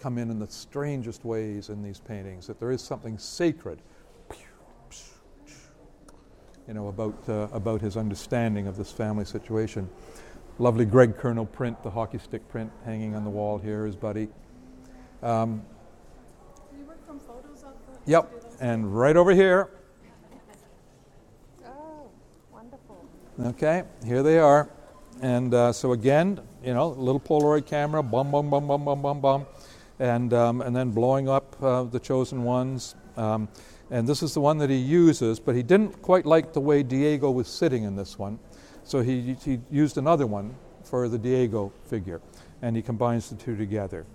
[0.00, 2.48] come in in the strangest ways in these paintings.
[2.48, 3.78] That there is something sacred,
[6.68, 9.88] you know, about uh, about his understanding of this family situation.
[10.58, 14.28] Lovely Greg Curnoe print, the hockey stick print hanging on the wall here, his buddy.
[15.22, 15.62] Um,
[16.78, 17.72] you work from photos of
[18.04, 19.70] the Yep, and right over here.
[21.64, 22.10] Oh,
[22.52, 23.08] wonderful.
[23.40, 24.68] Okay, here they are.
[25.22, 29.20] And uh, so again, you know, little Polaroid camera, bum, bum, bum, bum, bum, bum,
[29.20, 29.46] bum,
[29.98, 32.94] and, um, and then blowing up uh, the chosen ones.
[33.16, 33.48] Um,
[33.90, 36.82] and this is the one that he uses, but he didn't quite like the way
[36.82, 38.38] Diego was sitting in this one.
[38.84, 42.20] So he, he used another one for the Diego figure,
[42.62, 44.06] and he combines the two together.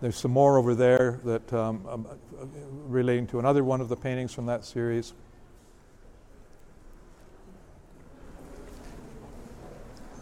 [0.00, 2.06] There's some more over there that um, um,
[2.86, 5.14] relating to another one of the paintings from that series.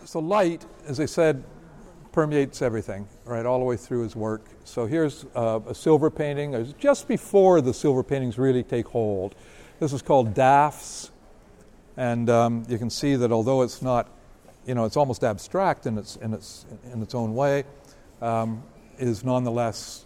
[0.04, 1.44] So light, as I said,
[2.12, 4.44] permeates everything, right, all the way through his work.
[4.64, 6.74] So here's uh, a silver painting.
[6.78, 9.34] Just before the silver paintings really take hold.
[9.78, 11.10] This is called Daphs,
[11.96, 14.08] and um, you can see that although it's not,
[14.66, 17.64] you know, it's almost abstract in its in its in its own way,
[18.20, 18.62] um,
[18.98, 20.04] is nonetheless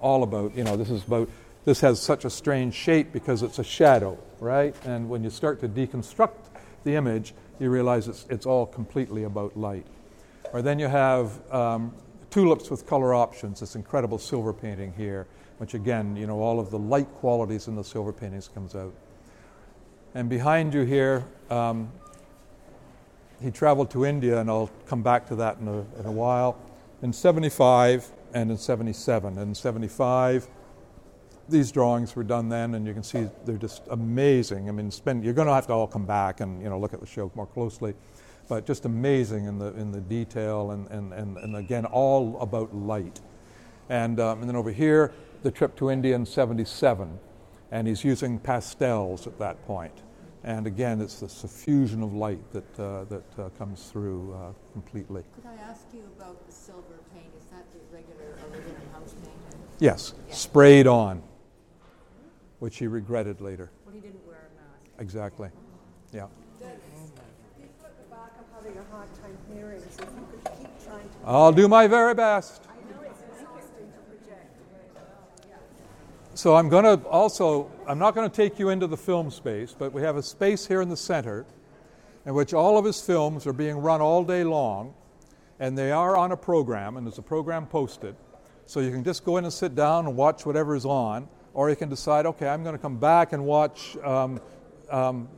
[0.00, 1.28] all about, you know, this is about.
[1.66, 4.74] This has such a strange shape because it's a shadow, right?
[4.86, 6.48] And when you start to deconstruct
[6.84, 9.86] the image, you realize it's, it's all completely about light.
[10.52, 11.94] Or then you have um,
[12.30, 15.26] tulips with color options, this incredible silver painting here,
[15.58, 18.94] which again, you know, all of the light qualities in the silver paintings comes out.
[20.14, 21.90] And behind you here, um,
[23.40, 26.58] he traveled to India, and I'll come back to that in a, in a while,
[27.02, 29.38] in 75 and in 77.
[29.38, 30.48] In 75,
[31.48, 34.68] these drawings were done then, and you can see they're just amazing.
[34.68, 36.94] I mean, spend, you're going to have to all come back and you know look
[36.94, 37.94] at the show more closely,
[38.50, 42.74] but just amazing in the in the detail and and and, and again all about
[42.74, 43.20] light.
[43.88, 45.12] And um, and then over here,
[45.44, 47.18] the trip to India in '77,
[47.70, 49.94] and he's using pastels at that point.
[50.42, 55.22] And again, it's the suffusion of light that uh, that uh, comes through uh, completely.
[55.36, 57.30] Could I ask you about the silver paint?
[57.38, 59.36] Is that the regular original house paint?
[59.78, 61.22] Yes, sprayed on
[62.58, 63.70] which he regretted later.
[63.86, 64.90] Well, he didn't wear a mask.
[64.98, 65.48] Exactly.
[66.12, 66.26] Yeah.
[71.24, 72.62] I'll do my very best.
[76.34, 79.74] So I'm going to also, I'm not going to take you into the film space,
[79.78, 81.44] but we have a space here in the center
[82.24, 84.94] in which all of his films are being run all day long,
[85.58, 88.14] and they are on a program, and there's a program posted.
[88.64, 91.70] So you can just go in and sit down and watch whatever is on or
[91.70, 94.40] you can decide, okay, I'm going to come back and watch um,
[94.90, 95.28] um,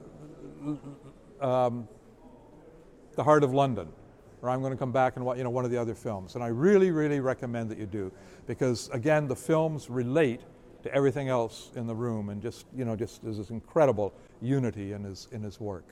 [1.40, 1.88] um,
[3.16, 3.88] The Heart of London,
[4.42, 6.35] or I'm going to come back and watch you know, one of the other films.
[6.35, 8.12] And I really, really recommend that you do,
[8.46, 10.40] because again, the films relate
[10.83, 14.92] to everything else in the room, and just you know, just there's this incredible unity
[14.92, 15.85] in his in his work.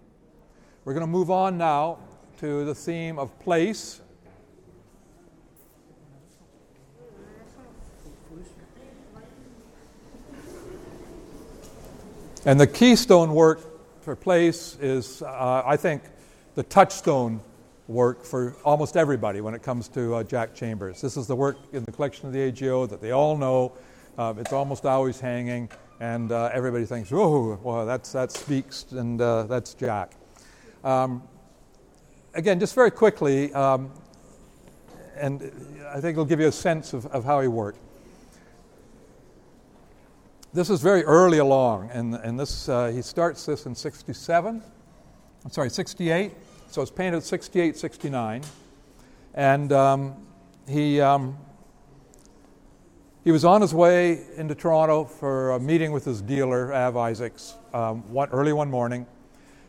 [0.84, 1.98] We're going to move on now
[2.38, 4.00] to the theme of place.
[12.46, 13.60] And the keystone work
[14.00, 16.02] for Place is, uh, I think,
[16.54, 17.42] the touchstone
[17.90, 21.00] work for almost everybody when it comes to uh, Jack Chambers.
[21.00, 23.72] This is the work in the collection of the AGO that they all know.
[24.16, 29.20] Uh, it's almost always hanging, and uh, everybody thinks, oh, well, that's, that speaks, and
[29.20, 30.12] uh, that's Jack.
[30.84, 31.22] Um,
[32.34, 33.90] again, just very quickly, um,
[35.16, 35.42] and
[35.88, 37.78] I think it'll give you a sense of, of how he worked
[40.52, 44.60] this is very early along, and, and this, uh, he starts this in 67.
[45.44, 46.32] I'm sorry, 68.
[46.70, 48.42] So it's painted 68, 69.
[49.34, 50.14] And um,
[50.68, 51.36] he, um,
[53.24, 57.56] he was on his way into Toronto for a meeting with his dealer, Av Isaacs,
[57.74, 59.04] um, one, early one morning.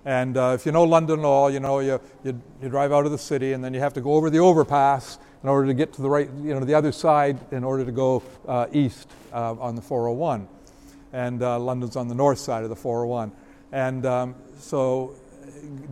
[0.05, 3.11] And uh, if you know London law, you know you, you, you, drive out of
[3.11, 5.93] the city and then you have to go over the overpass in order to get
[5.93, 9.53] to the right, you know, the other side in order to go uh, east uh,
[9.53, 10.47] on the 401
[11.13, 13.31] and uh, London's on the north side of the 401.
[13.71, 15.15] And um, so,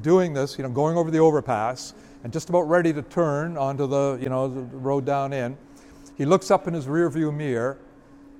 [0.01, 3.88] doing this, you know, going over the overpass and just about ready to turn onto
[3.88, 5.58] the, you know, the road down in,
[6.17, 7.77] he looks up in his rearview mirror,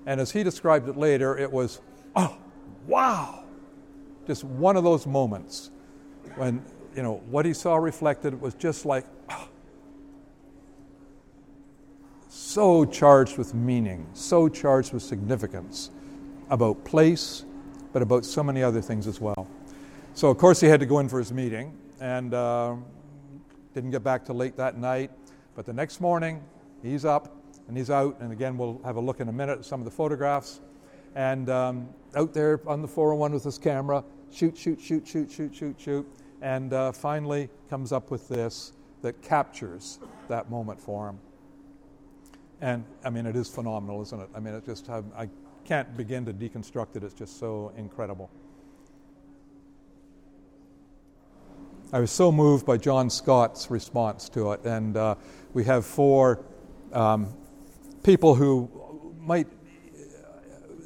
[0.06, 1.80] and as he described it later, it was,
[2.16, 2.38] oh,
[2.88, 3.44] wow,
[4.28, 5.72] just one of those moments
[6.36, 6.64] when,
[6.96, 9.48] you know, what he saw reflected was just like, oh,
[12.28, 15.90] so charged with meaning, so charged with significance
[16.50, 17.46] about place,
[17.94, 19.48] but about so many other things as well.
[20.20, 22.76] So, of course, he had to go in for his meeting and uh,
[23.74, 25.12] didn't get back till late that night.
[25.56, 26.44] But the next morning,
[26.84, 27.38] he's up
[27.70, 28.20] and he's out.
[28.20, 30.60] And again, we'll have a look in a minute at some of the photographs.
[31.16, 35.56] And um, out there on the 401 with his camera, shoot, shoot, shoot, shoot, shoot,
[35.56, 36.06] shoot, shoot.
[36.42, 41.20] And uh, finally comes up with this that captures that moment for him.
[42.60, 44.30] And I mean, it is phenomenal, isn't it?
[44.36, 45.30] I mean, it just, I, I
[45.64, 47.06] can't begin to deconstruct it.
[47.06, 48.30] It's just so incredible.
[51.92, 54.64] I was so moved by John Scott's response to it.
[54.64, 55.16] And uh,
[55.54, 56.46] we have four
[56.94, 57.34] um,
[58.04, 58.70] people who
[59.20, 59.48] might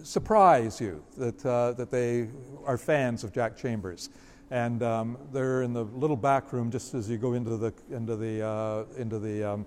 [0.04, 2.30] surprise you that, uh, that they
[2.66, 4.12] are fans of Jack Chambers.
[4.50, 8.16] And um, they're in the little back room just as you go into the, into
[8.16, 9.66] the, uh, into the um,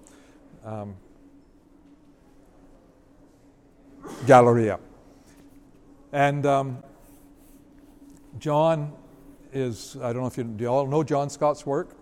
[0.65, 0.97] um,
[4.27, 4.81] Galleria.
[6.13, 6.83] And um,
[8.39, 8.95] John
[9.57, 11.97] is, I don't know if you, do you all know John Scott's work?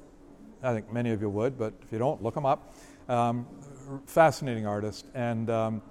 [0.62, 2.74] I think many of you would, but if you don't, look him up.
[3.08, 3.46] Um,
[4.06, 5.06] fascinating artist.
[5.14, 5.82] And um,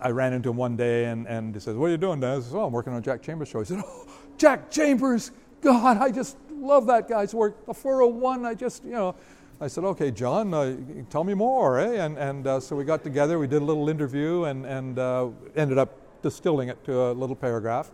[0.00, 2.38] I ran into him one day and, and he says, What are you doing, Dan?
[2.38, 3.58] I said, Oh, I'm working on Jack Chambers' show.
[3.58, 4.06] He said, Oh,
[4.38, 5.32] Jack Chambers!
[5.60, 7.66] God, I just love that guy's work.
[7.66, 9.14] The 401, I just, you know.
[9.62, 10.74] I said, okay, John, uh,
[11.10, 12.02] tell me more, eh?
[12.02, 15.28] And, and uh, so we got together, we did a little interview, and, and uh,
[15.54, 17.90] ended up distilling it to a little paragraph.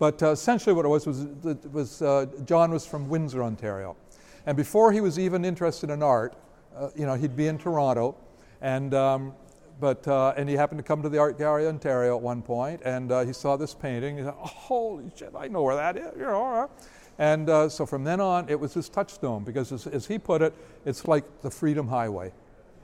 [0.00, 1.26] But uh, essentially, what it was was,
[1.70, 3.96] was uh, John was from Windsor, Ontario,
[4.46, 6.34] and before he was even interested in art,
[6.74, 8.16] uh, you know, he'd be in Toronto,
[8.62, 9.34] and um,
[9.78, 13.12] but and he happened to come to the Art Gallery, Ontario, at one point, and
[13.26, 14.16] he saw this painting.
[14.16, 15.32] He said, oh, "Holy shit!
[15.36, 16.70] I know where that is." You know,
[17.20, 20.40] and uh, so from then on, it was his touchstone because, as, as, he put
[20.40, 20.54] it,
[20.86, 22.32] it's like the Freedom Highway.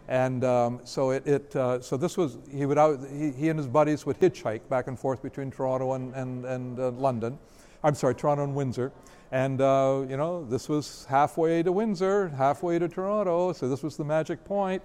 [0.08, 3.58] And um, so it, it uh, so this was he would out, he, he, and
[3.58, 7.38] his buddies would hitchhike back and forth between Toronto and and, and uh, London.
[7.82, 8.92] I'm sorry, Toronto and Windsor.
[9.32, 13.52] And uh, you know, this was halfway to Windsor, halfway to Toronto.
[13.52, 14.82] So this was the magic point.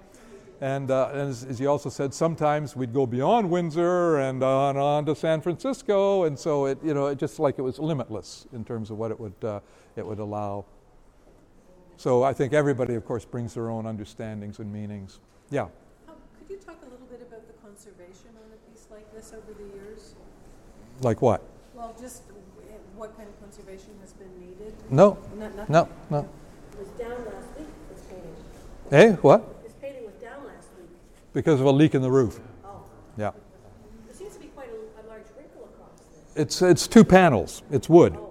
[0.62, 5.06] And, uh, as, as, he also said, sometimes we'd go beyond Windsor and on, on
[5.08, 8.64] to San Francisco, and so it, you know, it just like it was limitless in
[8.64, 9.60] terms of what it would, uh,
[9.96, 10.66] it would allow.
[12.02, 15.20] So I think everybody, of course, brings their own understandings and meanings.
[15.52, 15.68] Yeah.
[16.10, 19.34] Um, could you talk a little bit about the conservation on a piece like this
[19.34, 20.16] over the years?
[21.02, 21.44] Like what?
[21.76, 22.24] Well, just
[22.96, 24.74] what kind of conservation has been needed?
[24.90, 25.16] No.
[25.38, 26.28] no, no.
[26.74, 28.36] It was down last week, this painting.
[28.90, 29.62] Hey, what?
[29.62, 30.90] This painting was down last week.
[31.34, 32.40] Because of a leak in the roof.
[32.66, 32.82] Oh.
[33.16, 33.30] Yeah.
[34.08, 36.00] There seems to be quite a, a large wrinkle across
[36.34, 36.42] this.
[36.42, 37.62] It's, it's two panels.
[37.70, 38.16] It's wood.
[38.18, 38.31] Oh.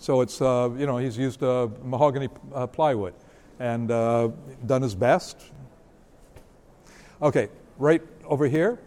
[0.00, 3.12] So it's, uh, you know, he's used uh, mahogany uh, plywood
[3.58, 4.30] and uh,
[4.64, 5.36] done his best.
[7.20, 8.78] Okay, right over here,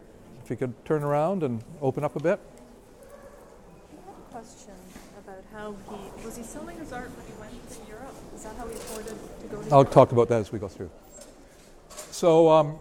[0.43, 2.39] if you could turn around and open up a bit.
[4.31, 4.73] Question
[5.23, 8.15] about how he was he selling his art when he went to Europe?
[8.35, 9.91] Is that how he afforded to go to I'll Europe?
[9.91, 10.89] talk about that as we go through.
[12.09, 12.79] So, um,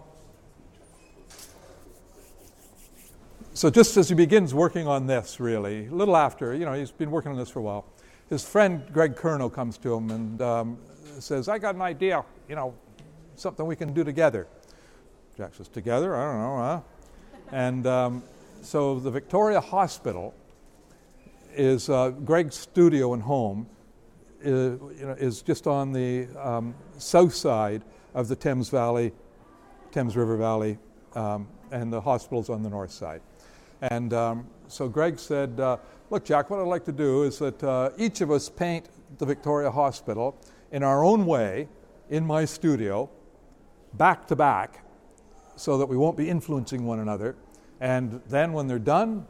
[3.55, 6.89] So just as he begins working on this, really, a little after, you know, he's
[6.89, 7.85] been working on this for a while,
[8.33, 10.77] his friend Greg Curnoe comes to him and um,
[11.19, 12.73] says, I got an idea, you know,
[13.35, 14.47] something we can do together.
[15.37, 16.15] Jack says, Together?
[16.15, 16.81] I don't know, huh?
[17.51, 18.23] and um,
[18.63, 20.33] so the Victoria Hospital
[21.53, 23.67] is uh, Greg's studio and home
[24.41, 27.83] is, uh, you know, is just on the um, south side
[28.15, 29.11] of the Thames Valley,
[29.91, 30.79] Thames River Valley,
[31.13, 33.21] um, and the hospital's on the north side.
[33.81, 35.77] And um, so Greg said, uh,
[36.13, 38.87] Look, Jack, what I'd like to do is that uh, each of us paint
[39.17, 40.39] the Victoria Hospital
[40.71, 41.67] in our own way
[42.11, 43.09] in my studio,
[43.95, 44.85] back to back,
[45.55, 47.35] so that we won't be influencing one another.
[47.79, 49.25] And then when they're done,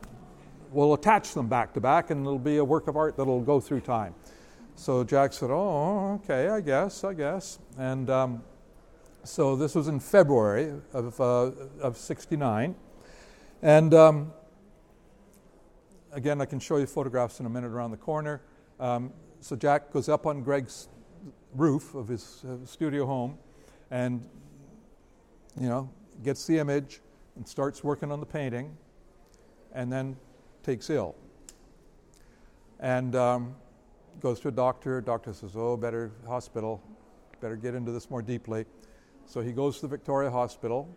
[0.74, 3.62] we'll attach them back to back, and it'll be a work of art that'll go
[3.62, 4.14] through time.
[4.76, 7.60] So Jack said, Oh, okay, I guess, I guess.
[7.78, 8.44] And um,
[9.24, 12.76] so this was in February of, uh, of 69.
[13.62, 14.34] And um,
[16.14, 18.42] again, I can show you photographs in a minute around the corner.
[18.80, 20.88] Um, so Jack goes up on Greg's
[21.54, 23.38] roof of his uh, studio home
[23.92, 24.28] and,
[25.60, 25.90] you know,
[26.24, 27.02] gets the image
[27.36, 28.78] and starts working on the painting
[29.74, 30.16] and then
[30.62, 31.16] takes ill.
[32.80, 33.56] And um,
[34.20, 35.02] goes to a doctor.
[35.02, 36.82] Doctor says, oh, better hospital,
[37.42, 38.66] better get into this more deeply.
[39.26, 40.88] So he goes to the Victoria Hospital.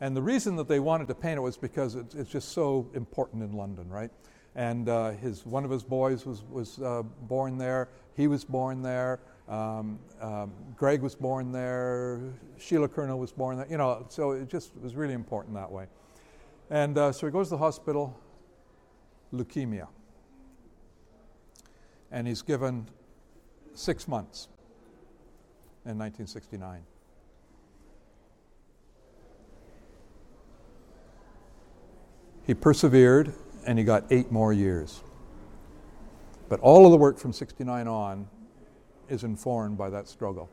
[0.00, 2.90] And the reason that they wanted to paint it was because it's, it's just so
[2.94, 4.10] important in London, right?
[4.56, 7.88] And uh, his, one of his boys was, was uh, born there.
[8.16, 9.20] He was born there.
[9.48, 12.20] Um, um, Greg was born there.
[12.58, 13.66] Sheila Curnoe was born there.
[13.68, 15.86] You know, so it just was really important that way.
[16.68, 18.18] And uh, so he goes to the hospital,
[19.32, 19.88] leukemia.
[22.12, 22.86] And he's given
[23.74, 24.48] six months
[25.84, 26.82] in 1969.
[32.46, 33.32] He persevered
[33.66, 35.02] and he got eight more years.
[36.48, 38.28] But all of the work from 69 on
[39.08, 40.50] is informed by that struggle.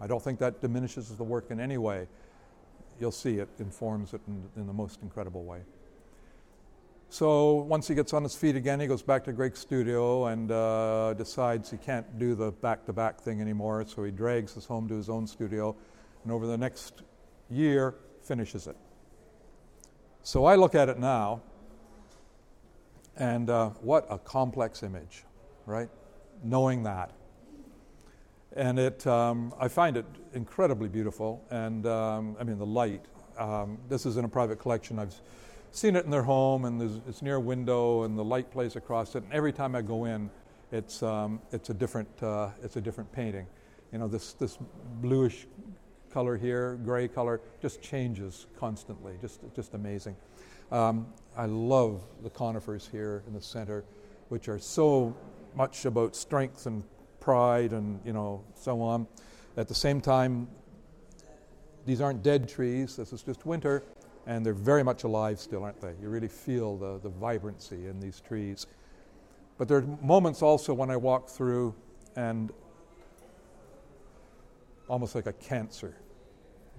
[0.00, 2.06] I don't think that diminishes the work in any way.
[3.00, 5.60] You'll see it informs it in, in the most incredible way.
[7.10, 10.52] So once he gets on his feet again, he goes back to Greg's studio and
[10.52, 13.84] uh, decides he can't do the back to back thing anymore.
[13.86, 15.74] So he drags us home to his own studio
[16.22, 17.02] and over the next
[17.50, 18.76] year finishes it.
[20.22, 21.40] So I look at it now
[23.18, 25.24] and uh, what a complex image,
[25.66, 25.88] right?
[26.42, 27.12] Knowing that.
[28.54, 31.44] And it, um, I find it incredibly beautiful.
[31.50, 33.04] And um, I mean, the light.
[33.36, 34.98] Um, this is in a private collection.
[34.98, 35.14] I've
[35.70, 39.14] seen it in their home, and it's near a window, and the light plays across
[39.14, 39.22] it.
[39.22, 40.30] And every time I go in,
[40.72, 43.46] it's, um, it's, a, different, uh, it's a different painting.
[43.92, 44.58] You know, this, this
[45.00, 45.46] bluish
[46.10, 49.14] color here, gray color, just changes constantly.
[49.20, 50.16] Just, just amazing.
[50.70, 51.06] Um,
[51.36, 53.84] I love the conifers here in the center,
[54.28, 55.16] which are so
[55.54, 56.84] much about strength and
[57.20, 59.06] pride and you know so on.
[59.56, 60.48] At the same time,
[61.86, 62.96] these aren't dead trees.
[62.96, 63.82] This is just winter,
[64.26, 65.94] and they're very much alive still, aren't they?
[66.00, 68.66] You really feel the, the vibrancy in these trees.
[69.56, 71.74] But there are moments also when I walk through
[72.14, 72.52] and
[74.88, 75.94] almost like a cancer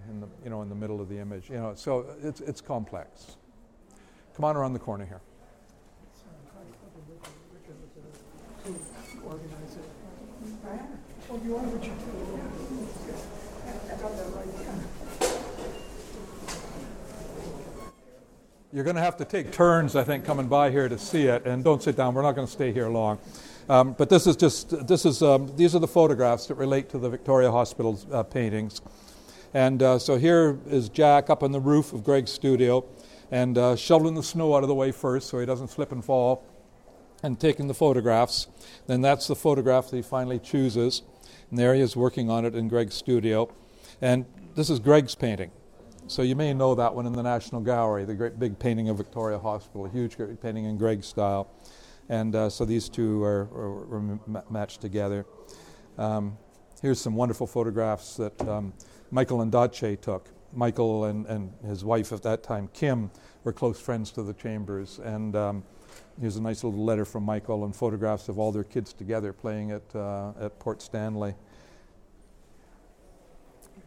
[0.10, 1.50] in the, you know, in the middle of the image.
[1.50, 3.38] You know, so it's, it's complex.
[4.36, 5.22] Come on around the corner here.
[18.72, 21.46] You're going to have to take turns, I think, coming by here to see it,
[21.46, 22.14] and don't sit down.
[22.14, 23.18] We're not going to stay here long.
[23.70, 26.98] Um, but this is just this is um, these are the photographs that relate to
[26.98, 28.82] the Victoria Hospital's uh, paintings,
[29.54, 32.84] and uh, so here is Jack up on the roof of Greg's studio,
[33.30, 36.04] and uh, shoveling the snow out of the way first so he doesn't slip and
[36.04, 36.44] fall,
[37.22, 38.48] and taking the photographs.
[38.88, 41.04] Then that's the photograph that he finally chooses,
[41.52, 43.54] and there he is working on it in Greg's studio,
[44.02, 45.52] and this is Greg's painting.
[46.08, 48.98] So you may know that one in the National Gallery, the great big painting of
[48.98, 51.52] Victoria Hospital, a huge great painting in Greg's style.
[52.10, 55.26] And uh, so these two are, are, are matched together.
[55.98, 56.38] Um,
[56.82, 58.74] here's some wonderful photographs that um,
[59.12, 60.30] Michael and Dace took.
[60.52, 63.12] Michael and, and his wife at that time, Kim,
[63.44, 65.00] were close friends to the Chambers.
[65.00, 65.64] And um,
[66.20, 69.72] here's a nice little letter from Michael and photographs of all their kids together playing
[69.72, 71.36] at, uh, at Port Stanley.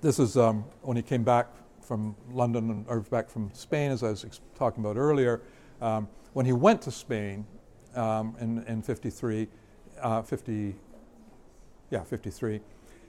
[0.01, 1.49] This is um, when he came back
[1.81, 5.43] from London, or back from Spain, as I was ex- talking about earlier.
[5.81, 7.45] Um, when he went to Spain,
[7.95, 9.49] um, in, in 53,
[10.01, 10.75] uh, 50,
[11.91, 12.61] yeah, 53,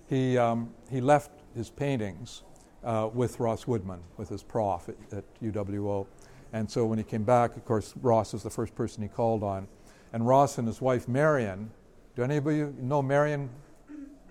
[0.08, 2.44] he, um, he left his paintings
[2.84, 6.06] uh, with Ross Woodman, with his prof at, at, UWO.
[6.52, 9.44] And so when he came back, of course, Ross was the first person he called
[9.44, 9.68] on.
[10.12, 11.72] And Ross and his wife, Marion,
[12.16, 13.50] do any of you know Marion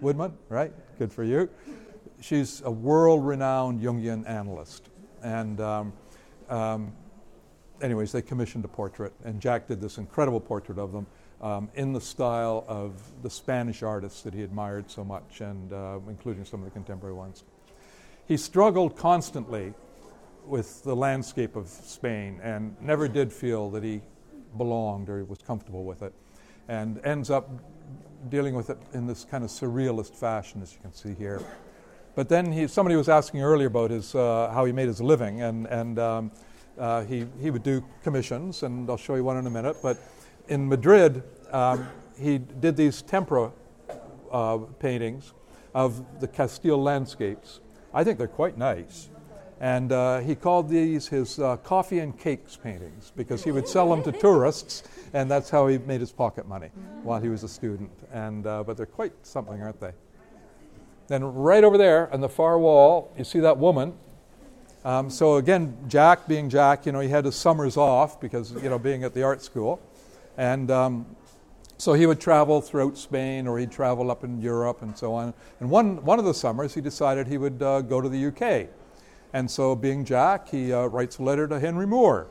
[0.01, 0.33] Woodman?
[0.49, 0.73] Right?
[0.99, 1.49] Good for you.
[2.21, 4.91] She's a world renowned Jungian analyst.
[5.23, 5.93] And um,
[6.49, 6.93] um,
[7.83, 11.07] anyways, they commissioned a portrait, and Jack did this incredible portrait of them
[11.41, 15.99] um, in the style of the Spanish artists that he admired so much, and uh,
[16.09, 17.45] including some of the contemporary ones.
[18.27, 19.75] He struggled constantly
[20.47, 24.01] with the landscape of Spain and never did feel that he
[24.57, 26.13] belonged or was comfortable with it,
[26.69, 27.51] and ends up
[28.29, 31.43] dealing with it in this kind of surrealist fashion, as you can see here.
[32.15, 35.43] But then he, somebody was asking earlier about his, uh, how he made his living,
[35.43, 36.31] and, and um,
[36.79, 39.77] uh, he, he would do commissions, and I'll show you one in a minute.
[39.83, 39.99] But
[40.49, 41.87] in Madrid, um,
[42.19, 43.53] he did these tempera
[44.31, 45.35] uh, paintings
[45.75, 47.61] of the Castile landscapes.
[47.95, 49.09] I think they're quite nice.
[49.61, 53.89] And uh, he called these his uh, coffee and cakes paintings because he would sell
[53.89, 56.69] them to tourists, and that's how he made his pocket money
[57.05, 57.91] while he was a student.
[58.13, 59.93] And, uh, but they're quite something, aren't they?
[61.07, 63.95] Then, right over there on the far wall, you see that woman
[64.85, 68.69] um, so again, Jack, being Jack, you know, he had his summers off because, you
[68.69, 69.81] know, being at the art school.
[70.37, 71.07] And um,
[71.79, 75.35] so he would travel throughout Spain or he'd travel up in Europe and so on.
[75.61, 78.69] And one, one of the summers, he decided he would uh, go to the UK.
[79.33, 82.29] And so, being Jack, he uh, writes a letter to Henry Moore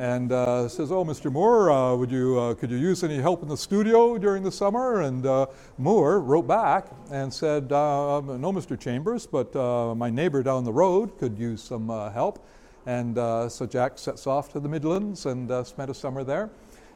[0.00, 1.30] and uh, says, "Oh, Mr.
[1.30, 4.50] Moore, uh, would you uh, could you use any help in the studio during the
[4.50, 5.46] summer?" And uh,
[5.76, 8.80] Moore wrote back and said, uh, "No, Mr.
[8.80, 12.42] Chambers, but uh, my neighbor down the road could use some help."
[12.86, 13.16] And
[13.52, 16.48] so Jack sets off to the Midlands and spent a summer there.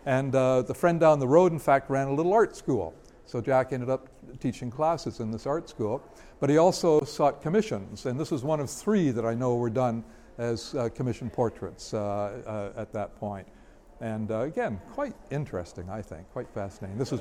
[0.06, 2.94] And the friend down the road, in fact, ran a little art school.
[3.26, 4.08] So Jack ended up
[4.40, 6.02] teaching classes in this art school.
[6.40, 9.70] But he also sought commissions, and this is one of three that I know were
[9.70, 10.04] done
[10.38, 13.46] as uh, commissioned portraits uh, uh, at that point.
[14.00, 16.98] And uh, again, quite interesting, I think, quite fascinating.
[16.98, 17.20] This is.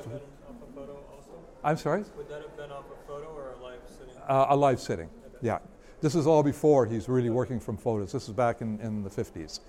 [1.62, 2.04] I'm sorry?
[2.16, 4.14] Would that have been off a photo or a live sitting?
[4.28, 5.08] a live sitting,
[5.40, 5.58] yeah.
[6.00, 8.12] This is all before he's really working from photos.
[8.12, 9.60] This is back in, in the 50s.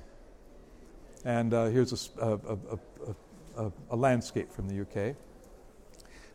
[1.24, 5.16] And uh, here's a landscape from the UK.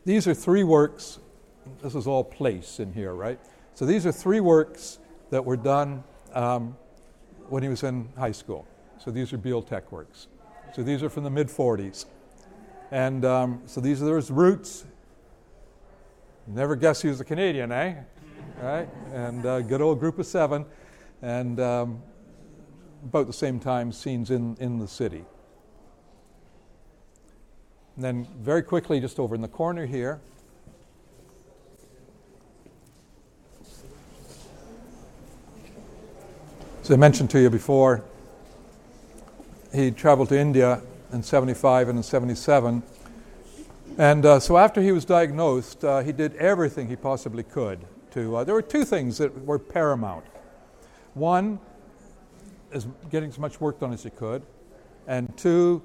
[0.05, 1.19] These are three works.
[1.83, 3.39] This is all place in here, right?
[3.75, 4.97] So these are three works
[5.29, 6.03] that were done
[6.33, 6.75] um,
[7.51, 8.65] when he was in high school.
[8.97, 10.27] So these are Beal Tech works.
[10.73, 12.05] So these are from the mid 40s.
[12.91, 14.85] And um, so these are his roots.
[16.47, 17.95] Never guess he was a Canadian, eh?
[18.61, 18.89] Right?
[19.13, 20.65] And uh, good old group of seven.
[21.21, 22.01] And um,
[23.03, 25.25] about the same time, scenes in, in the city.
[27.95, 30.21] And then, very quickly, just over in the corner here,
[36.91, 38.03] I mentioned to you before,
[39.73, 40.81] he traveled to India
[41.13, 42.83] in 75 and in 77.
[43.97, 47.79] And uh, so after he was diagnosed, uh, he did everything he possibly could
[48.11, 48.35] to.
[48.35, 50.25] Uh, there were two things that were paramount.
[51.13, 51.59] One
[52.73, 54.43] is getting as much work done as he could,
[55.07, 55.81] and two,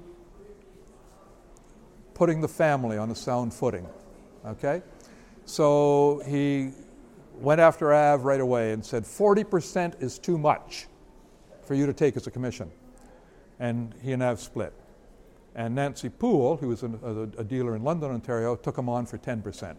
[2.15, 3.87] putting the family on a sound footing.
[4.45, 4.81] Okay?
[5.45, 6.71] So he
[7.39, 10.87] went after Av right away and said, 40% is too much
[11.67, 12.71] for you to take as a commission.
[13.59, 14.73] And he and Av split.
[15.53, 19.17] And Nancy Poole, who was a, a, dealer in London, Ontario, took him on for
[19.17, 19.77] 10%.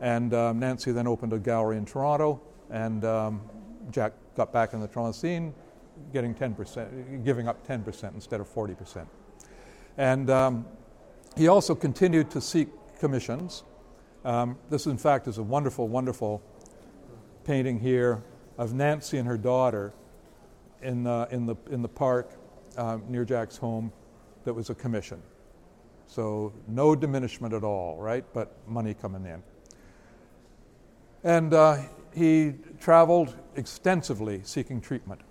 [0.00, 2.40] And um, Nancy then opened a gallery in Toronto,
[2.70, 3.42] and um,
[3.90, 5.54] Jack got back in the Toronto scene,
[6.12, 9.06] getting 10%, giving up 10% instead of 40%.
[9.98, 10.66] And um,
[11.36, 13.62] he also continued to seek commissions.
[14.24, 16.42] Um, this, in fact, is a wonderful, wonderful
[17.44, 18.22] painting here
[18.56, 19.92] of Nancy and her daughter
[20.84, 22.30] in, in, the, in the park
[22.76, 23.92] uh, near Jack's home
[24.44, 25.20] that was a commission.
[26.06, 28.24] So no diminishment at all, right?
[28.32, 29.42] But money coming in.
[31.24, 31.78] And uh,
[32.14, 35.22] he traveled extensively seeking treatment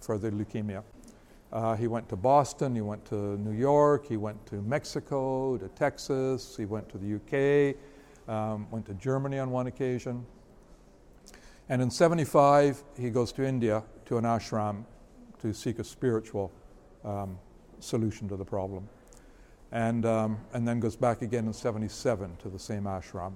[0.00, 0.82] for the leukemia.
[1.52, 5.68] Uh, he went to Boston, he went to New York, he went to Mexico, to
[5.68, 7.76] Texas, he went to the UK,
[8.32, 10.24] um, went to Germany on one occasion.
[11.68, 14.84] And in 75, he goes to India to an ashram
[15.40, 16.52] to seek a spiritual
[17.04, 17.38] um,
[17.80, 18.88] solution to the problem.
[19.72, 23.34] And, um, and then goes back again in 77 to the same ashram.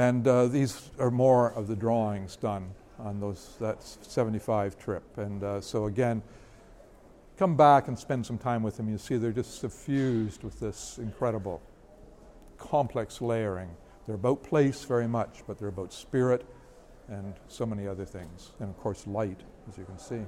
[0.00, 5.02] And uh, these are more of the drawings done on those, that 75 trip.
[5.16, 6.22] And uh, so again,
[7.36, 8.88] come back and spend some time with them.
[8.88, 11.60] You see they're just suffused with this incredible,
[12.58, 13.70] complex layering.
[14.06, 16.44] They're about place very much, but they're about spirit
[17.08, 18.52] and so many other things.
[18.60, 20.20] And of course, light, as you can see.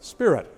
[0.00, 0.52] Spirit.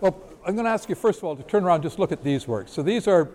[0.00, 2.12] Well, I'm going to ask you first of all to turn around and just look
[2.12, 2.72] at these works.
[2.72, 3.30] So these are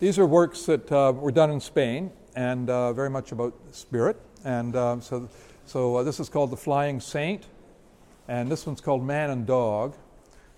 [0.00, 4.20] these are works that uh, were done in Spain and uh, very much about spirit.
[4.44, 5.28] And um, so,
[5.64, 7.46] so uh, this is called the Flying Saint,
[8.28, 9.94] and this one's called Man and Dog.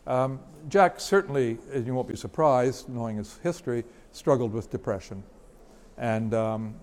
[0.07, 5.22] Um, Jack certainly, you won't be surprised, knowing his history, struggled with depression,
[5.99, 6.74] and um,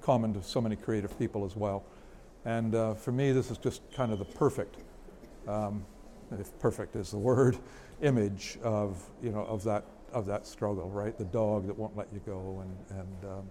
[0.00, 1.84] common to so many creative people as well.
[2.44, 4.76] And uh, for me, this is just kind of the perfect,
[5.46, 5.84] um,
[6.38, 7.56] if perfect is the word,
[8.02, 11.16] image of you know of that of that struggle, right?
[11.16, 13.50] The dog that won't let you go, and and um,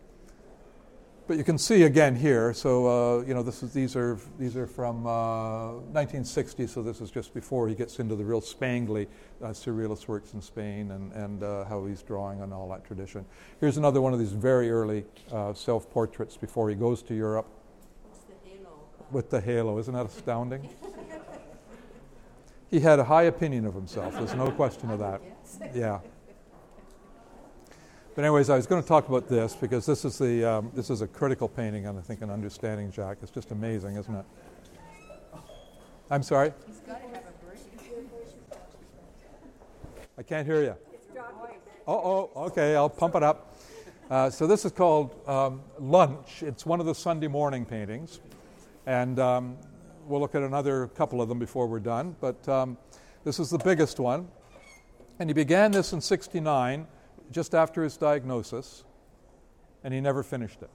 [1.32, 2.53] but you can see again here.
[2.53, 6.68] So uh, you know this is these are these are from uh, 1960.
[6.68, 9.07] So this is just before he gets into the real spangly
[9.41, 13.26] uh, surrealist works in Spain and and uh, how he's drawing on all that tradition.
[13.59, 17.47] Here's another one of these very early uh, self-portraits before he goes to Europe.
[18.64, 19.16] the?
[19.16, 20.70] With the halo, isn't that astounding?
[22.70, 24.16] he had a high opinion of himself.
[24.16, 25.22] There's no question of that.
[25.76, 25.99] Yeah.
[28.14, 30.89] But anyways, I was going to talk about this because this is the um, this
[30.89, 34.26] is a critical painting, and I think an understanding Jack, it's just amazing, isn't it?
[36.09, 36.51] I'm sorry.
[36.68, 37.59] He's got to have a break.
[40.18, 40.76] I can't hear you.
[41.88, 43.55] Oh, oh, okay, I'll pump it up.
[44.09, 46.43] Uh, so this is called um, Lunch.
[46.43, 48.20] It's one of the Sunday morning paintings,
[48.86, 49.57] and um,
[50.05, 52.18] we'll look at another couple of them before we're done.
[52.20, 52.78] But um,
[53.24, 54.28] this is the biggest one,
[55.20, 56.88] and he began this in '69,
[57.32, 58.84] just after his diagnosis,
[59.84, 60.69] and he never finished it.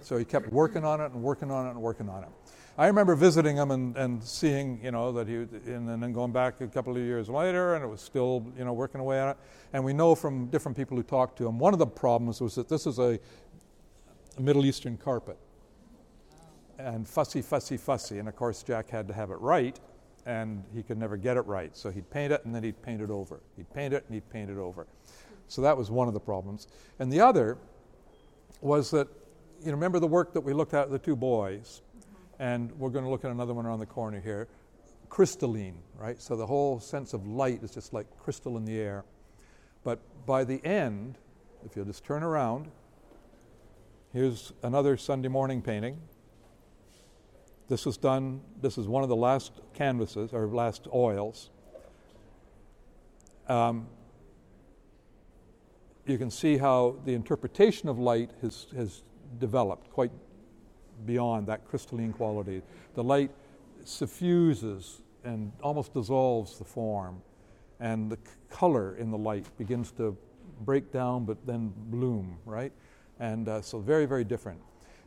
[0.00, 2.30] So he kept working on it and working on it and working on it.
[2.76, 6.60] I remember visiting him and, and seeing, you know, that he, and then going back
[6.60, 9.36] a couple of years later, and it was still, you know, working away on it.
[9.72, 12.56] And we know from different people who talked to him, one of the problems was
[12.56, 13.20] that this is a,
[14.36, 15.38] a Middle Eastern carpet.
[16.78, 18.18] and fussy, fussy, fussy.
[18.18, 19.78] And of course, Jack had to have it right,
[20.26, 21.76] and he could never get it right.
[21.76, 23.40] So he'd paint it and then he'd paint it over.
[23.56, 24.86] He'd paint it and he'd paint it over.
[25.48, 26.68] So that was one of the problems.
[26.98, 27.58] And the other
[28.60, 29.08] was that,
[29.60, 31.82] you know, remember the work that we looked at, the two boys,
[32.38, 34.48] and we're going to look at another one around the corner here.
[35.08, 36.20] Crystalline, right?
[36.20, 39.04] So the whole sense of light is just like crystal in the air.
[39.84, 41.18] But by the end,
[41.64, 42.70] if you'll just turn around,
[44.12, 45.98] here's another Sunday morning painting.
[47.68, 51.50] This was done, this is one of the last canvases, or last oils.
[53.48, 53.86] Um,
[56.06, 59.02] you can see how the interpretation of light has, has
[59.38, 60.10] developed quite
[61.06, 62.62] beyond that crystalline quality.
[62.94, 63.30] The light
[63.84, 67.22] suffuses and almost dissolves the form,
[67.80, 68.18] and the
[68.50, 70.16] color in the light begins to
[70.60, 72.72] break down but then bloom, right?
[73.18, 74.60] And uh, so, very, very different.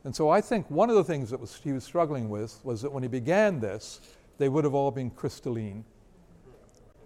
[0.04, 2.82] And so, I think one of the things that was, he was struggling with was
[2.82, 4.02] that when he began this,
[4.38, 5.84] they would have all been crystalline.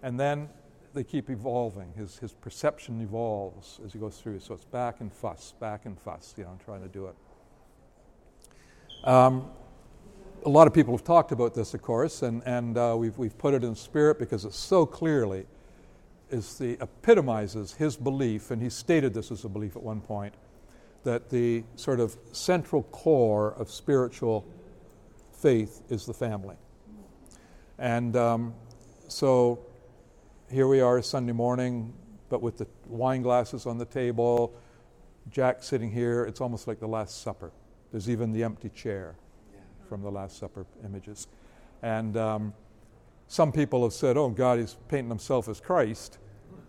[0.02, 0.48] And then
[0.94, 1.92] they keep evolving.
[1.96, 4.40] His, his perception evolves as he goes through.
[4.40, 7.14] So it's back and fuss, back and fuss, you know, trying to do it.
[9.08, 9.46] Um,
[10.44, 13.36] a lot of people have talked about this, of course, and, and uh, we've, we've
[13.38, 15.46] put it in spirit because it so clearly
[16.30, 20.34] is the epitomizes his belief, and he stated this as a belief at one point,
[21.04, 24.46] that the sort of central core of spiritual
[25.32, 26.56] faith is the family.
[27.78, 28.54] And um,
[29.08, 29.58] so
[30.52, 31.94] here we are Sunday morning,
[32.28, 34.52] but with the wine glasses on the table,
[35.30, 36.24] Jack sitting here.
[36.24, 37.50] It's almost like the Last Supper.
[37.90, 39.14] There's even the empty chair
[39.88, 41.26] from the Last Supper images.
[41.80, 42.52] And um,
[43.28, 46.18] some people have said, oh, God, he's painting himself as Christ.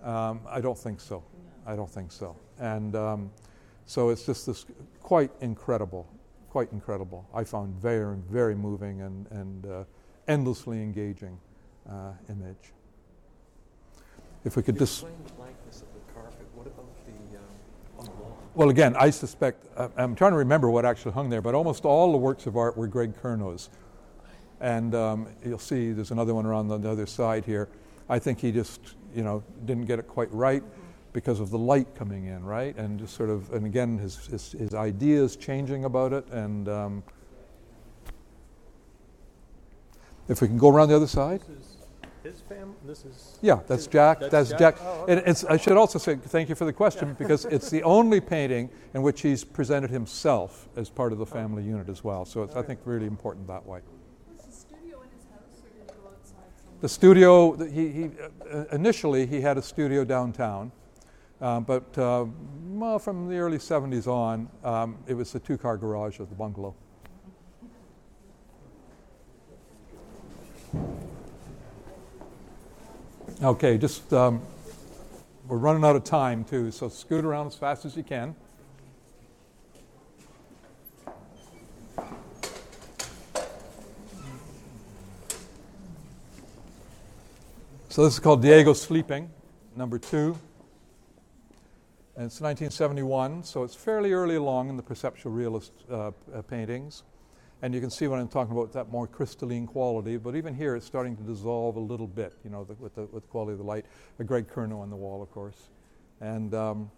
[0.02, 1.22] Um, I don't think so.
[1.66, 2.38] I don't think so.
[2.60, 3.32] And um,
[3.86, 4.66] so it's just this
[5.02, 6.08] quite incredible,
[6.50, 7.28] quite incredible.
[7.34, 9.84] I found very, very moving and, and uh,
[10.30, 11.38] endlessly engaging
[11.90, 12.72] uh, image.
[14.46, 15.04] If we could just.
[15.04, 16.48] Explain the blankness of the carpet.
[16.54, 17.46] What about the um,
[18.00, 18.38] on the wall?
[18.56, 21.86] Well, again, I suspect, uh, I'm trying to remember what actually hung there, but almost
[21.86, 23.70] all the works of art were Greg Curnoe's.
[24.60, 27.68] And um, you'll see there's another one around on the other side here.
[28.10, 30.64] I think he just, you know, didn't get it quite right
[31.14, 32.76] because of the light coming in, right?
[32.78, 36.28] And just sort of, and again, his, his, his ideas changing about it.
[36.30, 37.04] And um,
[40.28, 41.42] if we can go around the other side.
[42.24, 42.76] This is his family.
[42.86, 43.38] This is.
[43.42, 44.22] Yeah, that's Jack.
[44.22, 44.60] That's That's, Jack?
[44.60, 44.78] Jack.
[44.82, 47.84] Oh, And it's, I should also say thank you for the question because it's the
[47.84, 52.24] only painting in which he's presented himself as part of the family unit as well.
[52.24, 53.82] So it's, I think, really important that way.
[54.32, 56.80] Was the studio in his house or did he go outside somewhere?
[56.80, 58.10] The studio, he, he,
[58.50, 60.72] uh, initially he had a studio downtown,
[61.42, 62.26] uh, but uh,
[62.68, 66.36] well, from the early 70s on, um, it was the two car garage of the
[66.36, 66.74] bungalow.
[73.44, 74.42] Okay, just um,
[75.50, 78.34] we're running out of time too, so scoot around as fast as you can.
[87.90, 89.30] So this is called Diego Sleeping,
[89.76, 90.38] number two.
[92.16, 97.04] And it's 1971, so it's fairly early along in the perceptual realist uh, uh, paintings.
[97.64, 100.18] And you can see what I'm talking about, that more crystalline quality.
[100.18, 103.04] But even here, it's starting to dissolve a little bit, you know, the, with, the,
[103.06, 103.86] with the quality of the light.
[104.20, 105.70] A Greg Curnoe on the wall, of course.
[106.20, 106.92] And um,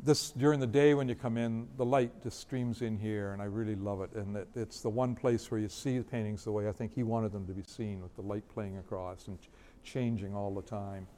[0.00, 3.42] this, during the day when you come in, the light just streams in here, and
[3.42, 4.12] I really love it.
[4.12, 6.94] And it, it's the one place where you see the paintings the way I think
[6.94, 9.48] he wanted them to be seen, with the light playing across and ch-
[9.82, 11.08] changing all the time.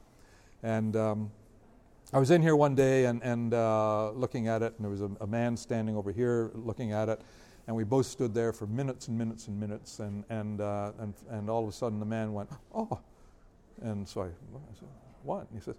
[0.63, 1.31] And um,
[2.11, 5.01] I was in here one day and, and uh, looking at it, and there was
[5.01, 7.21] a, a, man standing over here looking at it,
[7.67, 11.13] and we both stood there for minutes and minutes and minutes, and, and, uh, and,
[11.29, 12.99] and all of a sudden the man went, Oh!
[13.81, 14.87] And so I, I said,
[15.23, 15.47] What?
[15.49, 15.75] And he says,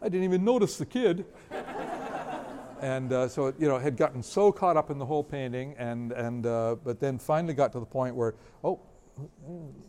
[0.00, 1.26] I didn't even notice the kid.
[2.80, 5.74] and uh, so, it, you know, had gotten so caught up in the whole painting,
[5.78, 8.80] and, and, uh, but then finally got to the point where, oh,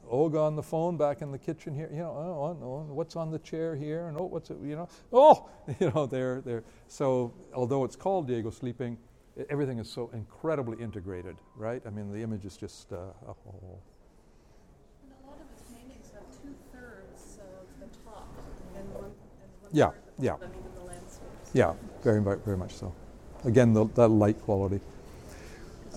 [0.08, 3.32] Olga on the phone back in the kitchen here, you know, oh, oh, what's on
[3.32, 6.64] the chair here, and oh, what's it, you know, oh, you know, there, there.
[6.88, 8.98] So, although it's called Diego Sleeping,
[9.50, 11.82] everything is so incredibly integrated, right?
[11.86, 13.82] I mean, the image is just uh, a whole.
[15.04, 18.28] And a lot of his paintings have two thirds of the top
[18.76, 20.32] and one, and one Yeah, yeah.
[20.34, 21.52] bottom, even the landscapes.
[21.54, 21.74] Yeah,
[22.04, 22.94] very, very much so.
[23.46, 24.80] Again, the, that light quality.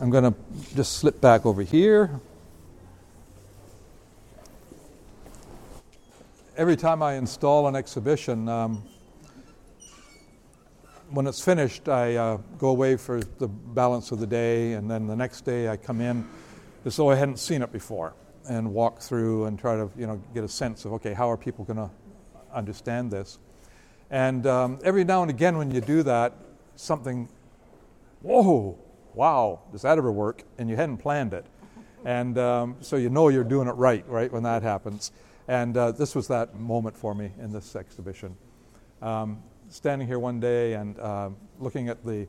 [0.00, 0.34] I'm going to
[0.74, 2.20] just slip back over here.
[6.56, 8.82] Every time I install an exhibition, um,
[11.10, 15.06] when it's finished, I uh, go away for the balance of the day, and then
[15.06, 16.26] the next day I come in
[16.84, 18.14] as though I hadn't seen it before
[18.48, 21.36] and walk through and try to you know get a sense of okay, how are
[21.36, 21.90] people going to
[22.52, 23.38] understand this?
[24.10, 26.32] And um, every now and again, when you do that,
[26.76, 27.28] something,
[28.22, 28.78] whoa,
[29.14, 30.44] wow, does that ever work?
[30.58, 31.44] And you hadn't planned it.
[32.04, 35.10] And um, so you know you're doing it right, right, when that happens.
[35.48, 38.36] And uh, this was that moment for me in this exhibition.
[39.02, 42.26] Um, standing here one day and uh, looking at the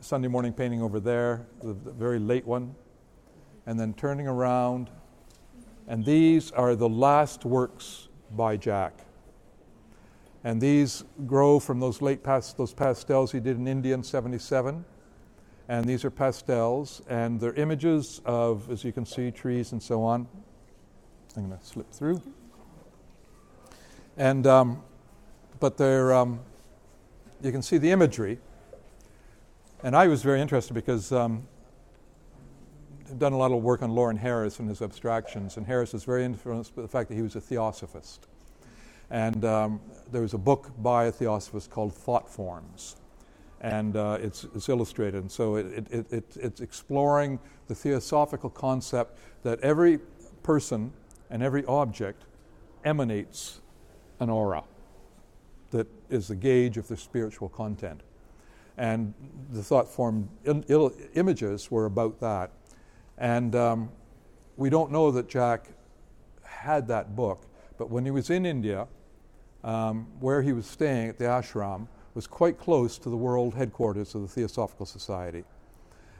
[0.00, 2.74] Sunday morning painting over there, the, the very late one,
[3.66, 4.90] and then turning around.
[5.86, 8.94] And these are the last works by Jack.
[10.44, 14.84] And these grow from those late past, those pastels he did in India in 77.
[15.68, 20.02] And these are pastels, and they're images of, as you can see, trees and so
[20.02, 20.26] on.
[21.36, 22.22] I'm going to slip through.
[24.16, 24.82] And, um,
[25.60, 26.40] but they're, um,
[27.42, 28.38] you can see the imagery.
[29.82, 31.46] And I was very interested because um,
[33.08, 36.04] I've done a lot of work on Lawren Harris and his abstractions, and Harris is
[36.04, 38.26] very influenced by the fact that he was a theosophist.
[39.10, 39.80] And um,
[40.10, 42.96] there was a book by a theosophist called Thought Forms
[43.60, 45.22] and uh, it's, it's, illustrated.
[45.22, 49.98] And so it, it, it, it's exploring the theosophical concept that every
[50.42, 50.92] person
[51.30, 52.24] and every object
[52.84, 53.60] emanates
[54.20, 54.62] an aura
[56.10, 58.02] is the gauge of their spiritual content.
[58.76, 59.12] And
[59.50, 60.28] the thought form
[61.14, 62.52] images were about that.
[63.18, 63.90] And um,
[64.56, 65.68] we don't know that Jack
[66.44, 67.46] had that book,
[67.76, 68.86] but when he was in India,
[69.64, 74.14] um, where he was staying at the ashram, was quite close to the world headquarters
[74.14, 75.44] of the Theosophical Society.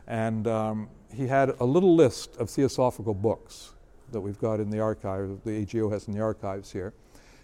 [0.06, 3.74] And um, he had a little list of theosophical books
[4.12, 6.92] that we've got in the archive, the AGO has in the archives here.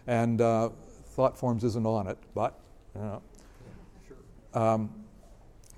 [0.06, 0.70] And uh,
[1.14, 2.58] Thought Forms isn't on it, but,
[2.96, 3.22] you know.
[4.52, 4.90] Um,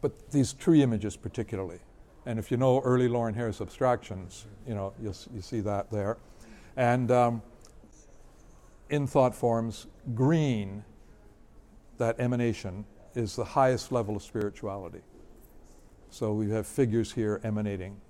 [0.01, 1.79] but these tree images particularly.
[2.25, 6.17] And if you know early Lawren Harris abstractions, you know, you'll, you see that there.
[6.77, 7.43] And um,
[8.89, 10.85] in Thought Forms, green
[11.99, 15.03] that emanation is the highest level of spirituality.
[16.09, 18.01] So we have figures here emanating,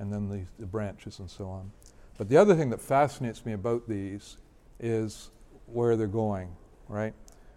[0.00, 1.70] and then the, the branches and so on.
[2.16, 4.38] But the other thing that fascinates me about these
[4.80, 5.30] is
[5.72, 6.48] where they're going,
[6.88, 7.14] right?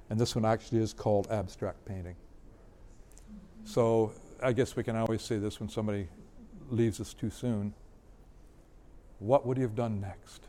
[0.10, 2.16] And this one actually is called abstract painting.
[3.64, 4.12] So
[4.44, 6.08] I guess we can always say this when somebody
[6.70, 7.74] leaves us too soon.
[9.20, 10.44] What would he have done next?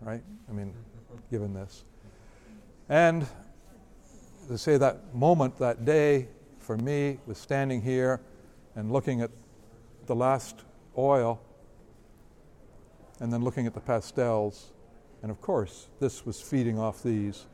[0.00, 0.22] Right?
[0.48, 0.74] I mean,
[1.30, 1.84] given this.
[2.88, 3.26] And
[4.48, 6.28] to say that moment, that day,
[6.58, 8.20] for me, was standing here
[8.74, 9.30] and looking at
[10.06, 10.60] the last
[10.98, 11.40] oil
[13.20, 14.72] and then looking at the pastels.
[15.24, 17.46] And of course, this was feeding off these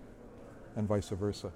[0.75, 1.53] and vice versa.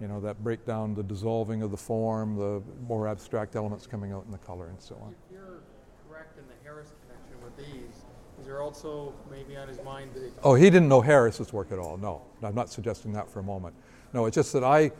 [0.00, 4.24] You know, that breakdown, the dissolving of the form, the more abstract elements coming out
[4.24, 5.10] in the color, and so on.
[5.10, 5.60] If you're
[6.08, 7.96] correct in the Harris connection with these,
[8.40, 10.32] is there also maybe on his mind that.
[10.42, 11.98] Oh, he didn't know Harris's work at all.
[11.98, 13.74] No, I'm not suggesting that for a moment.
[14.14, 14.90] No, it's just that I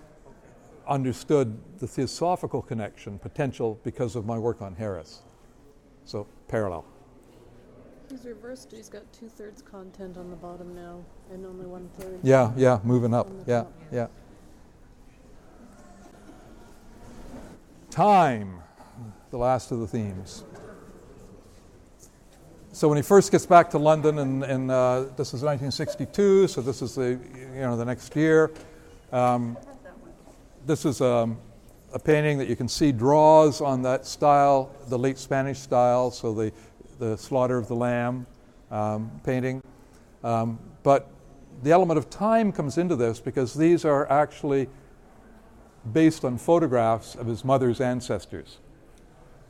[0.86, 5.22] understood the theosophical connection potential because of my work on Harris.
[6.04, 6.84] So parallel.
[8.10, 8.72] He's reversed.
[8.72, 12.20] He's got two thirds content on the bottom now, and only one third.
[12.22, 13.28] Yeah, yeah, moving up.
[13.46, 13.72] Yeah, top.
[13.92, 14.06] yeah.
[17.90, 18.60] Time,
[19.30, 20.44] the last of the themes.
[22.72, 26.60] So when he first gets back to London, and, and uh, this is 1962, so
[26.60, 27.18] this is the
[27.54, 28.52] you know the next year.
[29.12, 29.56] Um,
[30.66, 31.38] this is um,
[31.92, 36.34] a painting that you can see draws on that style, the late Spanish style, so
[36.34, 36.52] the
[36.98, 38.26] the slaughter of the lamb
[38.70, 39.62] um, painting.
[40.24, 41.08] Um, but
[41.62, 44.68] the element of time comes into this because these are actually
[45.92, 48.58] based on photographs of his mother's ancestors.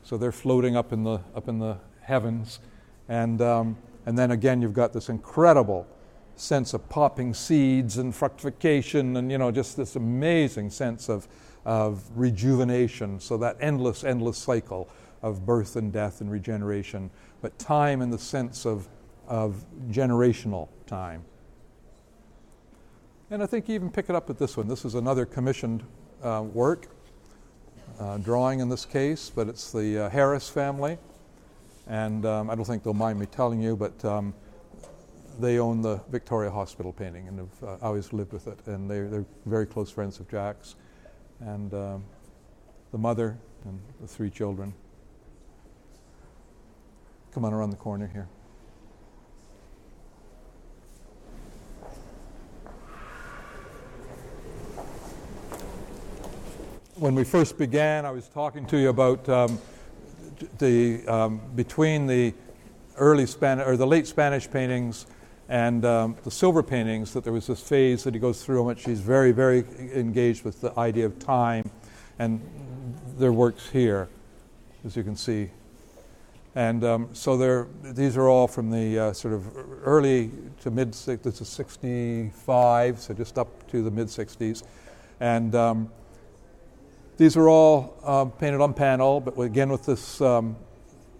[0.03, 2.59] So they're floating up in the up in the heavens
[3.07, 5.87] and, um, and then again, you've got this incredible
[6.35, 11.27] sense of popping seeds and fructification and, you know, just this amazing sense of,
[11.65, 13.19] of rejuvenation.
[13.19, 14.89] So that endless, endless cycle
[15.21, 17.09] of birth and death and regeneration,
[17.41, 18.87] but time in the sense of,
[19.27, 21.23] of generational time.
[23.29, 24.67] And I think you even pick it up with this one.
[24.67, 25.83] This is another commissioned
[26.23, 26.87] uh, work,
[27.99, 30.97] uh, drawing in this case, but it's the uh, Harris family.
[31.87, 34.33] And um, I don't think they'll mind me telling you, but um,
[35.39, 38.59] they own the Victoria Hospital painting and have uh, always lived with it.
[38.65, 40.75] And they're, they're very close friends of Jack's.
[41.39, 42.03] And um,
[42.91, 44.73] the mother and the three children.
[47.37, 48.27] Come on around the corner here.
[56.95, 59.59] when we first began, I was talking to you about um,
[60.57, 62.33] the um, between the
[62.97, 65.05] early Spanish or the late Spanish paintings
[65.47, 68.65] and um, the silver paintings that there was this phase that he goes through in
[68.65, 69.63] which he's very, very
[69.93, 71.69] engaged with the idea of time,
[72.17, 72.41] and
[73.19, 74.09] their works here,
[74.83, 75.51] as you can see.
[76.57, 79.45] And um, so these are all from the uh, sort of
[79.85, 80.31] early
[80.61, 84.63] to mid, this is 65, so just up to the mid 60s.
[85.19, 85.91] And um,
[87.17, 90.55] these are all uh, painted on panel, but again with this um,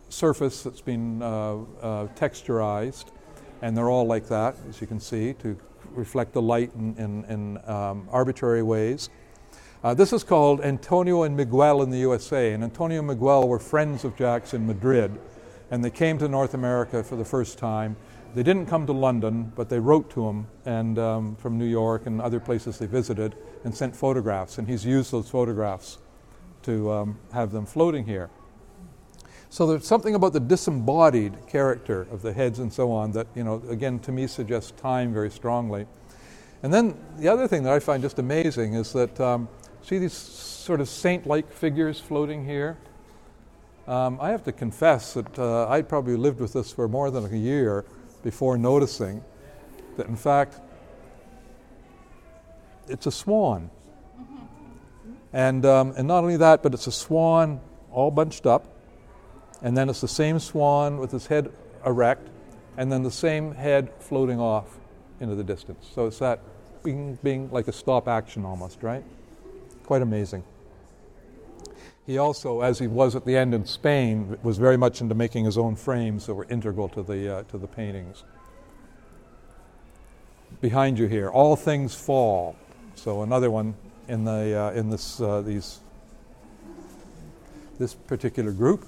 [0.09, 3.11] surface that's been uh, uh, texturized.
[3.61, 5.55] And they're all like that, as you can see, to
[5.91, 9.11] reflect the light in, in, in um, arbitrary ways.
[9.83, 12.53] Uh, this is called Antonio and Miguel in the USA.
[12.53, 15.19] And Antonio and Miguel were friends of Jack's in Madrid,
[15.69, 17.95] and they came to North America for the first time.
[18.33, 22.07] They didn't come to London, but they wrote to him and um, from New York
[22.07, 24.57] and other places they visited and sent photographs.
[24.57, 25.99] And he's used those photographs
[26.63, 28.31] to um, have them floating here.
[29.49, 33.43] So there's something about the disembodied character of the heads and so on that, you
[33.43, 35.85] know, again, to me suggests time very strongly.
[36.63, 39.47] And then the other thing that I find just amazing is that um,
[39.87, 42.77] See these sort of saint like figures floating here?
[43.87, 47.23] Um, I have to confess that uh, I probably lived with this for more than
[47.23, 47.85] a year
[48.21, 49.23] before noticing
[49.95, 50.59] that, in fact,
[52.89, 53.69] it's a swan.
[55.31, 58.65] And, um, and not only that, but it's a swan all bunched up,
[59.61, 61.49] and then it's the same swan with its head
[61.85, 62.27] erect,
[62.75, 64.67] and then the same head floating off
[65.21, 65.89] into the distance.
[65.95, 66.41] So it's that
[66.83, 69.05] being, being like a stop action almost, right?
[69.87, 70.43] Quite amazing.
[72.05, 75.45] He also, as he was at the end in Spain, was very much into making
[75.45, 78.25] his own frames that were integral to the, uh, to the paintings.
[80.59, 82.57] Behind you here, All Things Fall.
[82.95, 83.75] So another one
[84.09, 85.79] in, the, uh, in this, uh, these,
[87.79, 88.85] this particular group.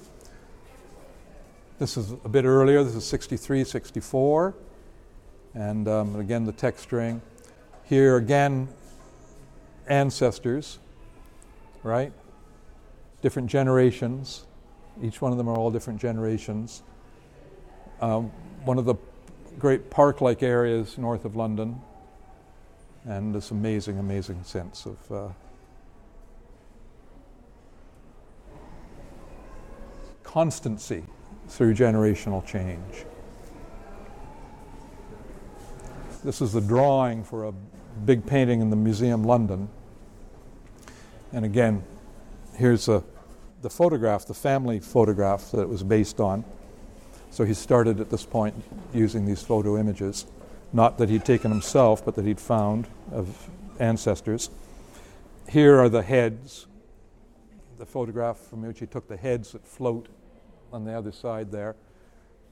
[1.78, 2.84] This is a bit earlier.
[2.84, 4.54] This is 63, 64.
[5.54, 7.22] And um, again, the texturing.
[7.84, 8.68] Here again,
[9.86, 10.78] ancestors
[11.82, 12.12] right?
[13.22, 14.46] Different generations.
[15.02, 16.82] Each one of them are all different generations.
[18.00, 18.30] Um,
[18.64, 18.96] one of the
[19.58, 21.80] great park like areas north of London,
[23.04, 25.12] and this amazing, amazing sense of.
[25.12, 25.28] Uh,
[30.30, 31.02] constancy
[31.48, 33.04] through generational change.
[36.22, 37.52] This is the drawing for a
[38.04, 39.68] big painting in the Museum London
[41.32, 41.84] and again,
[42.54, 43.04] here's a,
[43.62, 46.44] the photograph, the family photograph that it was based on.
[47.30, 48.54] So he started at this point
[48.92, 50.26] using these photo images,
[50.72, 54.50] not that he'd taken himself, but that he'd found of ancestors.
[55.48, 56.66] Here are the heads,
[57.78, 60.08] the photograph from which he took the heads that float
[60.72, 61.76] on the other side there.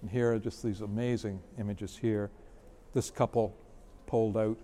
[0.01, 2.31] And here are just these amazing images here.
[2.95, 3.57] This couple
[4.07, 4.59] pulled out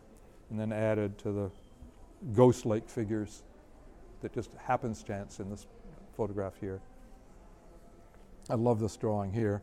[0.51, 1.51] and then added to the
[2.33, 3.43] ghost like figures
[4.25, 5.67] that just happens chance in this
[6.17, 6.81] photograph here.
[8.49, 9.61] I love this drawing here,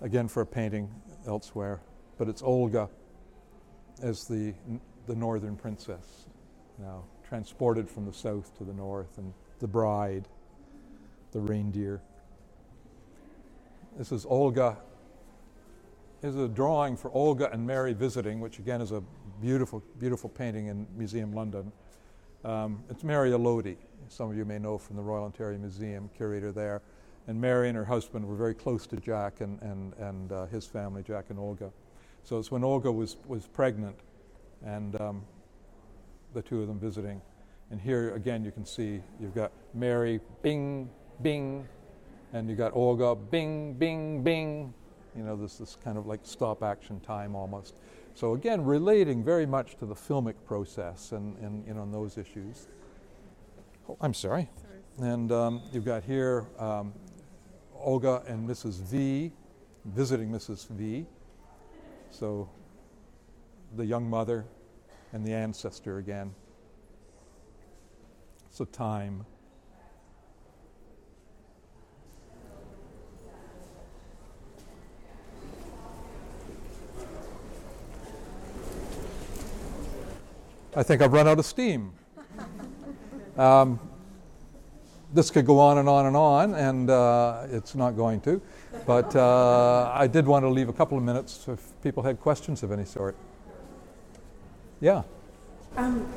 [0.00, 0.88] again for a painting
[1.26, 1.80] elsewhere,
[2.16, 2.88] but it's Olga
[4.00, 4.54] as the,
[5.08, 6.28] the northern princess
[6.78, 10.28] now, transported from the south to the north, and the bride,
[11.32, 12.00] the reindeer.
[13.98, 14.76] This is Olga.
[16.20, 19.02] This is a drawing for Olga and Mary visiting, which again is a
[19.40, 21.72] beautiful, beautiful painting in Museum London.
[22.44, 23.76] Um, it's Mary Allodi,
[24.08, 26.82] some of you may know from the Royal Ontario Museum, curator there.
[27.28, 30.66] And Mary and her husband were very close to Jack and, and, and uh, his
[30.66, 31.70] family, Jack and Olga.
[32.24, 33.94] So it's when Olga was, was pregnant
[34.64, 35.22] and um,
[36.34, 37.22] the two of them visiting.
[37.70, 40.90] And here again, you can see you've got Mary, bing,
[41.22, 41.68] bing,
[42.32, 44.74] and you've got Olga, bing, bing, bing.
[45.16, 47.76] You know, this, this kind of like stop action time almost.
[48.14, 52.68] So again, relating very much to the filmic process and, and you know, those issues.
[53.88, 54.48] Oh, I'm sorry.
[54.60, 55.10] sorry.
[55.10, 56.92] And um, you've got here um,
[57.74, 58.82] Olga and Mrs.
[58.82, 59.32] V
[59.84, 60.68] visiting Mrs.
[60.68, 61.06] V.
[62.10, 62.48] So
[63.74, 64.44] the young mother
[65.12, 66.34] and the ancestor again.
[68.50, 69.26] So time.
[80.74, 81.92] I think I've run out of steam.
[83.36, 83.78] Um,
[85.12, 88.40] this could go on and on and on, and uh, it's not going to.
[88.86, 92.62] But uh, I did want to leave a couple of minutes if people had questions
[92.62, 93.14] of any sort.
[94.80, 95.02] Yeah.
[95.76, 96.08] Um,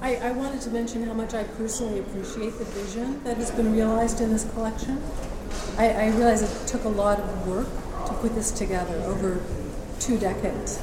[0.00, 3.72] I, I wanted to mention how much I personally appreciate the vision that has been
[3.72, 5.02] realized in this collection.
[5.76, 7.68] I, I realize it took a lot of work
[8.06, 9.40] to put this together over
[9.98, 10.80] two decades,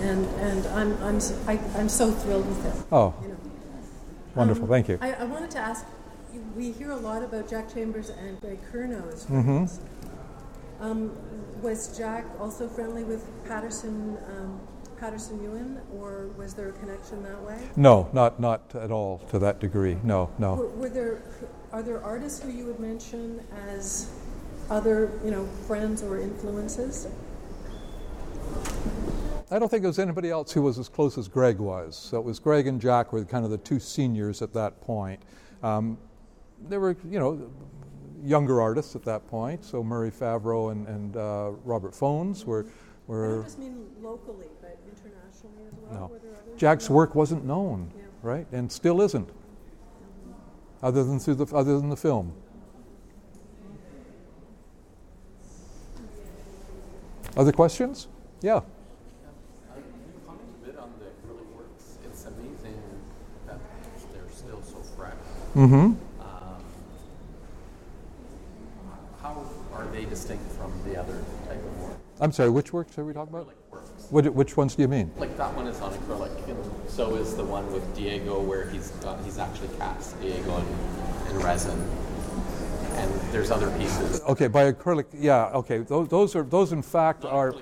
[0.00, 2.84] and and I'm I'm s- I, am so thrilled with it.
[2.92, 3.36] Oh, You know.
[4.34, 4.64] wonderful.
[4.64, 4.98] Um, Thank you.
[5.00, 5.84] I, I wanted to ask.
[6.56, 9.70] We hear a lot about Jack Chambers and Greg Curnoe as Mhm.
[10.80, 11.12] Um,
[11.62, 14.60] was Jack also friendly with Paterson um,
[14.98, 17.58] Paterson Ewen, or was there a connection that way?
[17.76, 19.96] No, not not at all to that degree.
[20.02, 20.54] No, no.
[20.54, 21.22] Were, were there
[21.72, 24.10] are there artists who you would mention as
[24.70, 27.06] other you know friends or influences?
[29.50, 31.96] I don't think there was anybody else who was as close as Greg was.
[31.96, 35.20] So it was Greg and Jack were kind of the two seniors at that point.
[35.62, 35.98] Um,
[36.68, 37.50] there were, you know,
[38.22, 39.64] younger artists at that point.
[39.64, 42.64] So Murray Favro and, and uh, Robert Fones were.
[42.66, 46.00] I were don't just mean locally, but internationally as well.
[46.00, 46.06] no.
[46.06, 46.58] Were there others?
[46.58, 48.04] Jack's work wasn't known, Yeah.
[48.22, 49.28] right, and still isn't,
[50.82, 52.32] other than through the other than the film.
[57.36, 58.08] Other questions?
[58.40, 58.56] Yeah.
[58.56, 58.60] Uh,
[59.76, 59.82] you
[60.26, 61.98] comment a bit on the acrylic works.
[62.06, 62.80] It's amazing
[63.46, 63.58] that
[64.14, 65.12] they're still so fresh.
[65.54, 65.74] Mm-hmm.
[65.74, 65.96] Um,
[69.22, 71.96] how are they distinct from the other type of work?
[72.20, 72.50] I'm sorry.
[72.50, 73.54] Which works are we talking about?
[74.10, 75.12] Which, which ones do you mean?
[75.16, 76.58] Like that one is on acrylic, and
[76.90, 81.38] so is the one with Diego, where he's got, he's actually cast Diego in, in
[81.42, 81.78] resin.
[82.94, 84.22] And there's other pieces.
[84.22, 85.06] Okay, by acrylic.
[85.12, 85.46] Yeah.
[85.54, 85.78] Okay.
[85.78, 87.54] Those, those are those in fact Not are.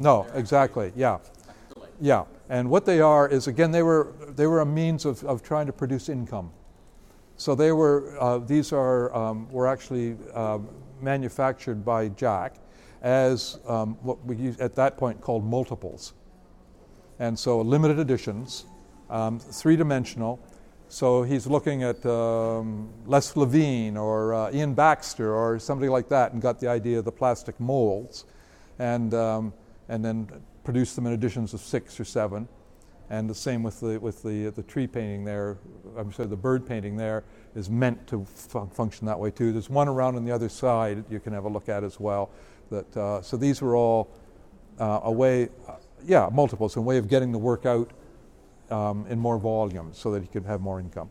[0.00, 0.92] No, they're exactly.
[0.96, 1.18] Yeah.
[1.70, 1.88] acrylic.
[2.00, 5.42] Yeah, and what they are is again they were they were a means of, of
[5.42, 6.50] trying to produce income.
[7.38, 10.68] So they were uh, these are um, were actually um,
[11.00, 12.56] manufactured by Jack
[13.00, 16.14] as um, what we at that point called multiples,
[17.20, 18.66] and so limited editions,
[19.08, 20.40] um, three dimensional.
[20.88, 26.32] So he's looking at um, Les Levine or uh, Ian Baxter or somebody like that,
[26.32, 28.24] and got the idea of the plastic molds,
[28.80, 29.52] and um,
[29.88, 30.28] and then
[30.64, 32.48] produced them in editions of six or seven.
[33.10, 35.56] And the same with the with the the tree painting there.
[35.96, 39.52] I'm sorry, the bird painting there is meant to fun- function that way too.
[39.52, 42.30] There's one around on the other side you can have a look at as well.
[42.70, 44.10] That uh, so these were all
[44.78, 47.90] uh, a way, uh, yeah, multiples, a way of getting the work out
[48.70, 51.08] um, in more volume so that he could have more income,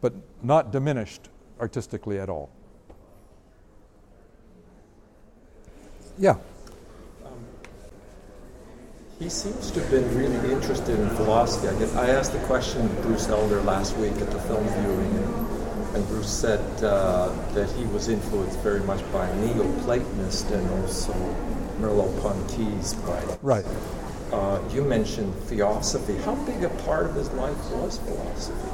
[0.00, 0.12] but
[0.42, 1.28] not diminished
[1.60, 2.50] artistically at all.
[6.18, 6.36] Yeah.
[9.24, 11.68] He seems to have been really interested in philosophy.
[11.68, 15.16] I, guess I asked the question to Bruce Elder last week at the film viewing,
[15.16, 21.14] and, and Bruce said uh, that he was influenced very much by Neoplatonist and also
[21.80, 23.38] Merleau-Ponty's writings.
[23.40, 23.64] Right.
[24.30, 26.18] Uh, you mentioned philosophy.
[26.18, 28.68] How big a part of his life was philosophy?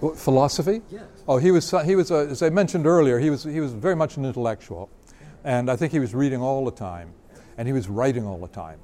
[0.00, 0.82] What, philosophy?
[0.90, 1.04] Yes.
[1.28, 1.72] Oh, he was.
[1.84, 2.10] He was.
[2.10, 3.44] Uh, as I mentioned earlier, he was.
[3.44, 4.90] He was very much an intellectual,
[5.44, 7.12] and I think he was reading all the time,
[7.56, 8.80] and he was writing all the time,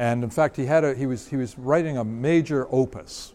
[0.00, 0.94] and in fact, he had a.
[0.94, 1.28] He was.
[1.28, 3.34] He was writing a major opus,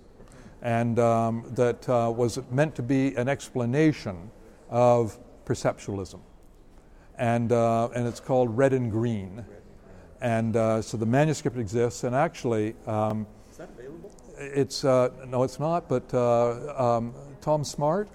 [0.64, 4.32] and um, that uh, was meant to be an explanation
[4.72, 6.22] of perceptualism,
[7.20, 9.46] and uh, and it's called Red and Green,
[10.22, 12.76] and uh, so the manuscript exists, and actually.
[12.88, 14.12] Um, Is that available?
[14.40, 15.88] it's uh, no, it's not.
[15.88, 18.10] But uh, um, Tom Smart,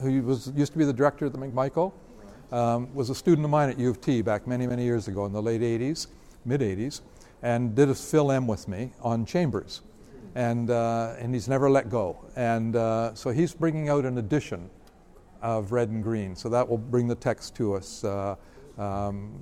[0.00, 1.92] who was used to be the director of the McMichael,
[2.52, 5.26] um, was a student of mine at U of T back many, many years ago
[5.26, 6.06] in the late '80s,
[6.44, 7.00] mid '80s,
[7.44, 9.82] and did a fill in with me on Chambers,
[10.34, 12.16] and uh, and he's never let go.
[12.34, 14.68] And uh, so he's bringing out an edition
[15.42, 16.34] of Red and Green.
[16.34, 18.02] So that will bring the text to us.
[18.02, 18.34] Uh,
[18.78, 19.32] um,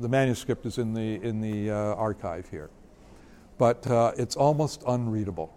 [0.00, 2.68] the manuscript is in the in the uh, archive here
[3.62, 5.56] but uh, it's almost unreadable.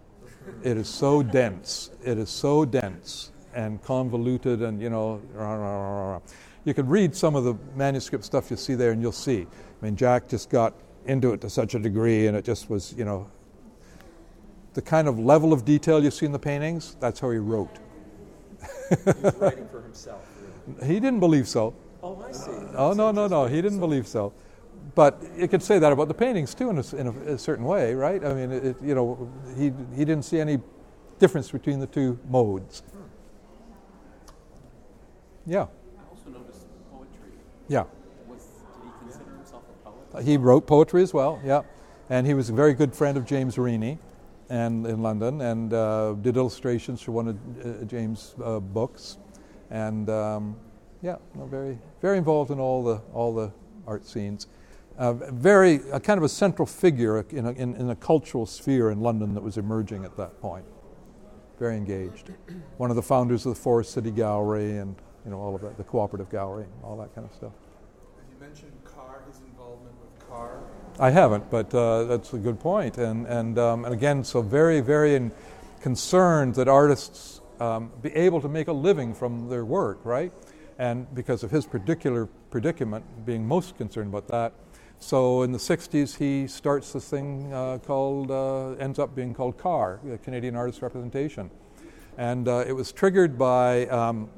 [0.61, 1.89] It is so dense.
[2.03, 6.19] It is so dense and convoluted, and you know, rah, rah, rah,
[6.65, 9.41] you can read some of the manuscript stuff you see there, and you'll see.
[9.41, 10.75] I mean, Jack just got
[11.05, 13.27] into it to such a degree, and it just was, you know,
[14.73, 16.95] the kind of level of detail you see in the paintings.
[16.99, 17.77] That's how he wrote.
[18.89, 20.21] He was writing for himself.
[20.67, 20.87] Really.
[20.93, 21.73] He didn't believe so.
[22.03, 22.51] Oh, I see.
[22.75, 23.45] Oh no, no, no.
[23.45, 24.33] He didn't believe so.
[24.93, 27.65] But you could say that about the paintings too, in a, in a, a certain
[27.65, 28.23] way, right?
[28.23, 30.59] I mean, it, you know, he he didn't see any
[31.19, 32.83] difference between the two modes.
[32.91, 33.01] Hmm.
[35.47, 37.31] Yeah, I also noticed poetry.
[37.67, 37.85] yeah.
[38.27, 40.04] Was did he consider himself a poet?
[40.21, 41.41] He wrote poetry as well.
[41.43, 41.61] Yeah,
[42.09, 43.97] and he was a very good friend of James Reaney,
[44.49, 49.17] and in London, and uh, did illustrations for one of uh, James' uh, books,
[49.69, 50.55] and um,
[51.01, 53.51] yeah, no, very very involved in all the all the
[53.87, 54.47] art scenes.
[54.97, 59.01] Uh, very kind of a central figure in a, in, in a cultural sphere in
[59.01, 60.63] London that was emerging at that point.
[61.59, 62.31] very engaged.
[62.77, 65.75] One of the founders of the Forest City Gallery and you know all of that,
[65.77, 67.51] the cooperative gallery, all that kind of stuff.
[68.15, 69.39] Have you mentioned CAR, his
[70.35, 70.59] CAR?
[70.99, 72.97] I haven't, but uh, that's a good point.
[72.97, 75.31] And and um, and again, so very very
[75.81, 80.33] concerned that artists um, be able to make a living from their work, right?
[80.77, 84.53] And because of his particular predicament, being most concerned about that.
[84.99, 89.57] So in the 60s, he starts this thing uh, called, uh, ends up being called
[89.57, 91.49] CAR, Canadian Artist Representation.
[92.17, 94.29] And uh, it was triggered by um,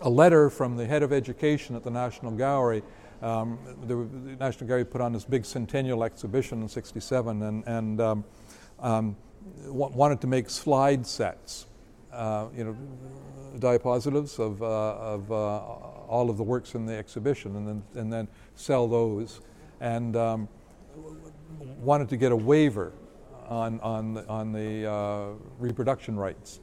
[0.00, 2.82] a letter from the head of education at the National Gallery.
[3.24, 8.00] Um, the, the, National Gallery put on this big centennial exhibition in 67 and, and
[8.00, 8.24] um,
[8.80, 9.16] um
[9.64, 11.66] w- wanted to make slide sets,
[12.12, 12.76] uh, you know,
[13.58, 15.58] diapositives of, uh, of uh,
[16.06, 19.40] all of the works in the exhibition and then, and then sell those
[19.80, 20.46] and um,
[21.80, 22.92] wanted to get a waiver
[23.48, 25.28] on, on, on the uh,
[25.58, 26.60] reproduction rights.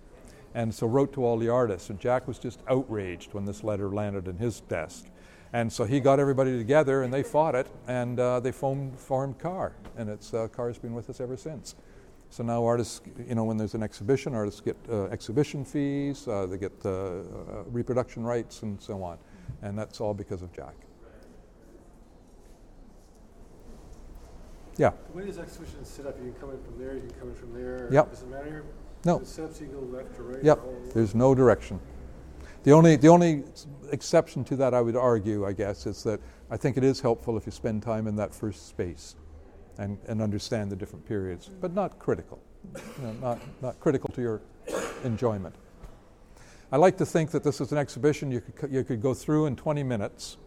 [0.53, 1.89] And so wrote to all the artists.
[1.89, 5.07] And Jack was just outraged when this letter landed in his desk.
[5.53, 9.37] And so he got everybody together and they fought it and uh, they formed, formed
[9.37, 9.73] CAR.
[9.97, 11.75] And it's, uh, CAR's been with us ever since.
[12.29, 16.45] So now artists, you know, when there's an exhibition, artists get uh, exhibition fees, uh,
[16.45, 17.23] they get uh, uh,
[17.67, 19.17] reproduction rights, and so on.
[19.61, 20.73] And that's all because of Jack.
[24.77, 24.91] Yeah.
[25.11, 27.11] The way this exhibition is set up, you can come in from there, you can
[27.19, 27.89] come in from there.
[27.91, 28.09] Yep.
[28.11, 28.63] Does it matter?
[29.03, 29.19] No.
[29.19, 30.43] Is it set up so you go left or right?
[30.43, 30.57] Yep.
[30.59, 31.81] or all- There's no direction.
[32.63, 33.43] The only, the only
[33.91, 36.19] exception to that, I would argue, I guess, is that
[36.49, 39.15] I think it is helpful if you spend time in that first space
[39.77, 42.39] and, and understand the different periods, but not critical.
[42.99, 44.41] You know, not, not critical to your
[45.03, 45.55] enjoyment.
[46.71, 49.47] I like to think that this is an exhibition you could, you could go through
[49.47, 50.37] in 20 minutes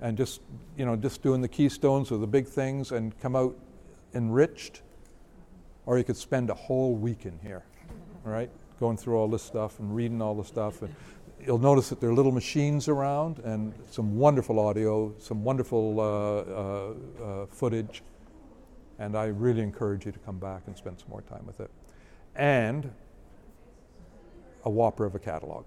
[0.00, 0.40] and just,
[0.76, 3.56] you know, just doing the keystones or the big things and come out
[4.14, 4.82] enriched,
[5.86, 7.62] or you could spend a whole week in here,
[8.24, 8.50] right,
[8.80, 10.82] going through all this stuff and reading all the stuff.
[10.82, 10.94] And
[11.44, 16.04] you'll notice that there are little machines around and some wonderful audio, some wonderful uh,
[16.04, 16.94] uh,
[17.42, 18.02] uh, footage,
[18.98, 21.70] and I really encourage you to come back and spend some more time with it.
[22.36, 22.90] And
[24.64, 25.66] a whopper of a catalog.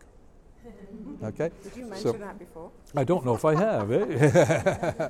[1.23, 1.51] Okay?
[1.63, 2.71] Did you mention So- that before?
[2.95, 3.91] I don't know if I have.
[3.91, 5.09] Eh?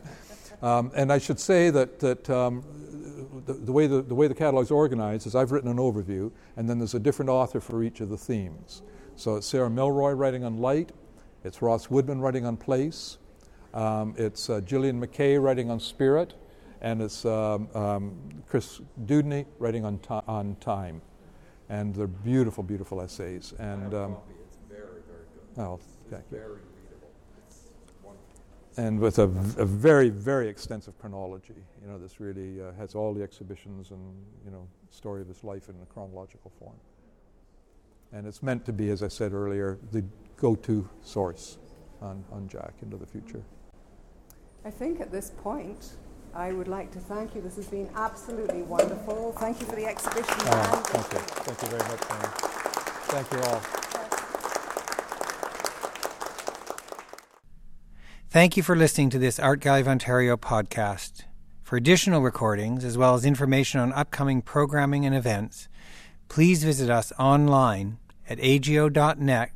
[0.62, 2.64] um, and I should say that, that um,
[3.46, 6.70] the, the, way the, the way the catalog's organized is I've written an overview, and
[6.70, 8.82] then there's a different author for each of the themes.
[9.16, 10.92] So it's Sarah Milroy writing on light,
[11.44, 13.18] it's Ross Woodman writing on place,
[13.74, 16.34] um, it's uh, Gillian McKay writing on spirit,
[16.82, 21.02] and it's um, um, Chris Dewdney writing on, ti- on time.
[21.70, 23.54] And they're beautiful, beautiful essays.
[23.58, 25.26] And um, It's very, very
[25.56, 25.62] good.
[25.62, 25.80] oh,
[26.12, 27.10] thank you Very readable.
[27.48, 27.72] It's
[28.04, 28.24] wonderful.
[28.78, 31.56] and with a, a very, very extensive chronology.
[31.82, 34.14] You know, this really uh, has all the exhibitions and
[34.46, 36.76] you know story of his life in a chronological form.
[38.16, 40.02] And it's meant to be, as I said earlier, the
[40.38, 41.58] go-to source
[42.02, 43.44] on, on Jack into the future.
[44.64, 45.96] I think at this point,
[46.34, 47.42] I would like to thank you.
[47.42, 49.34] This has been absolutely wonderful.
[49.34, 50.34] Thank you for the exhibition.
[50.48, 52.32] Uh, and thank you, thank you very much, Annie.
[53.12, 53.62] Thank you all.
[58.30, 61.24] Thank you for listening to this Art Gallery of Ontario podcast.
[61.64, 65.68] For additional recordings, as well as information on upcoming programming and events,
[66.30, 67.98] please visit us online
[68.30, 69.52] at ago.net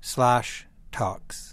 [0.00, 1.51] slash talks.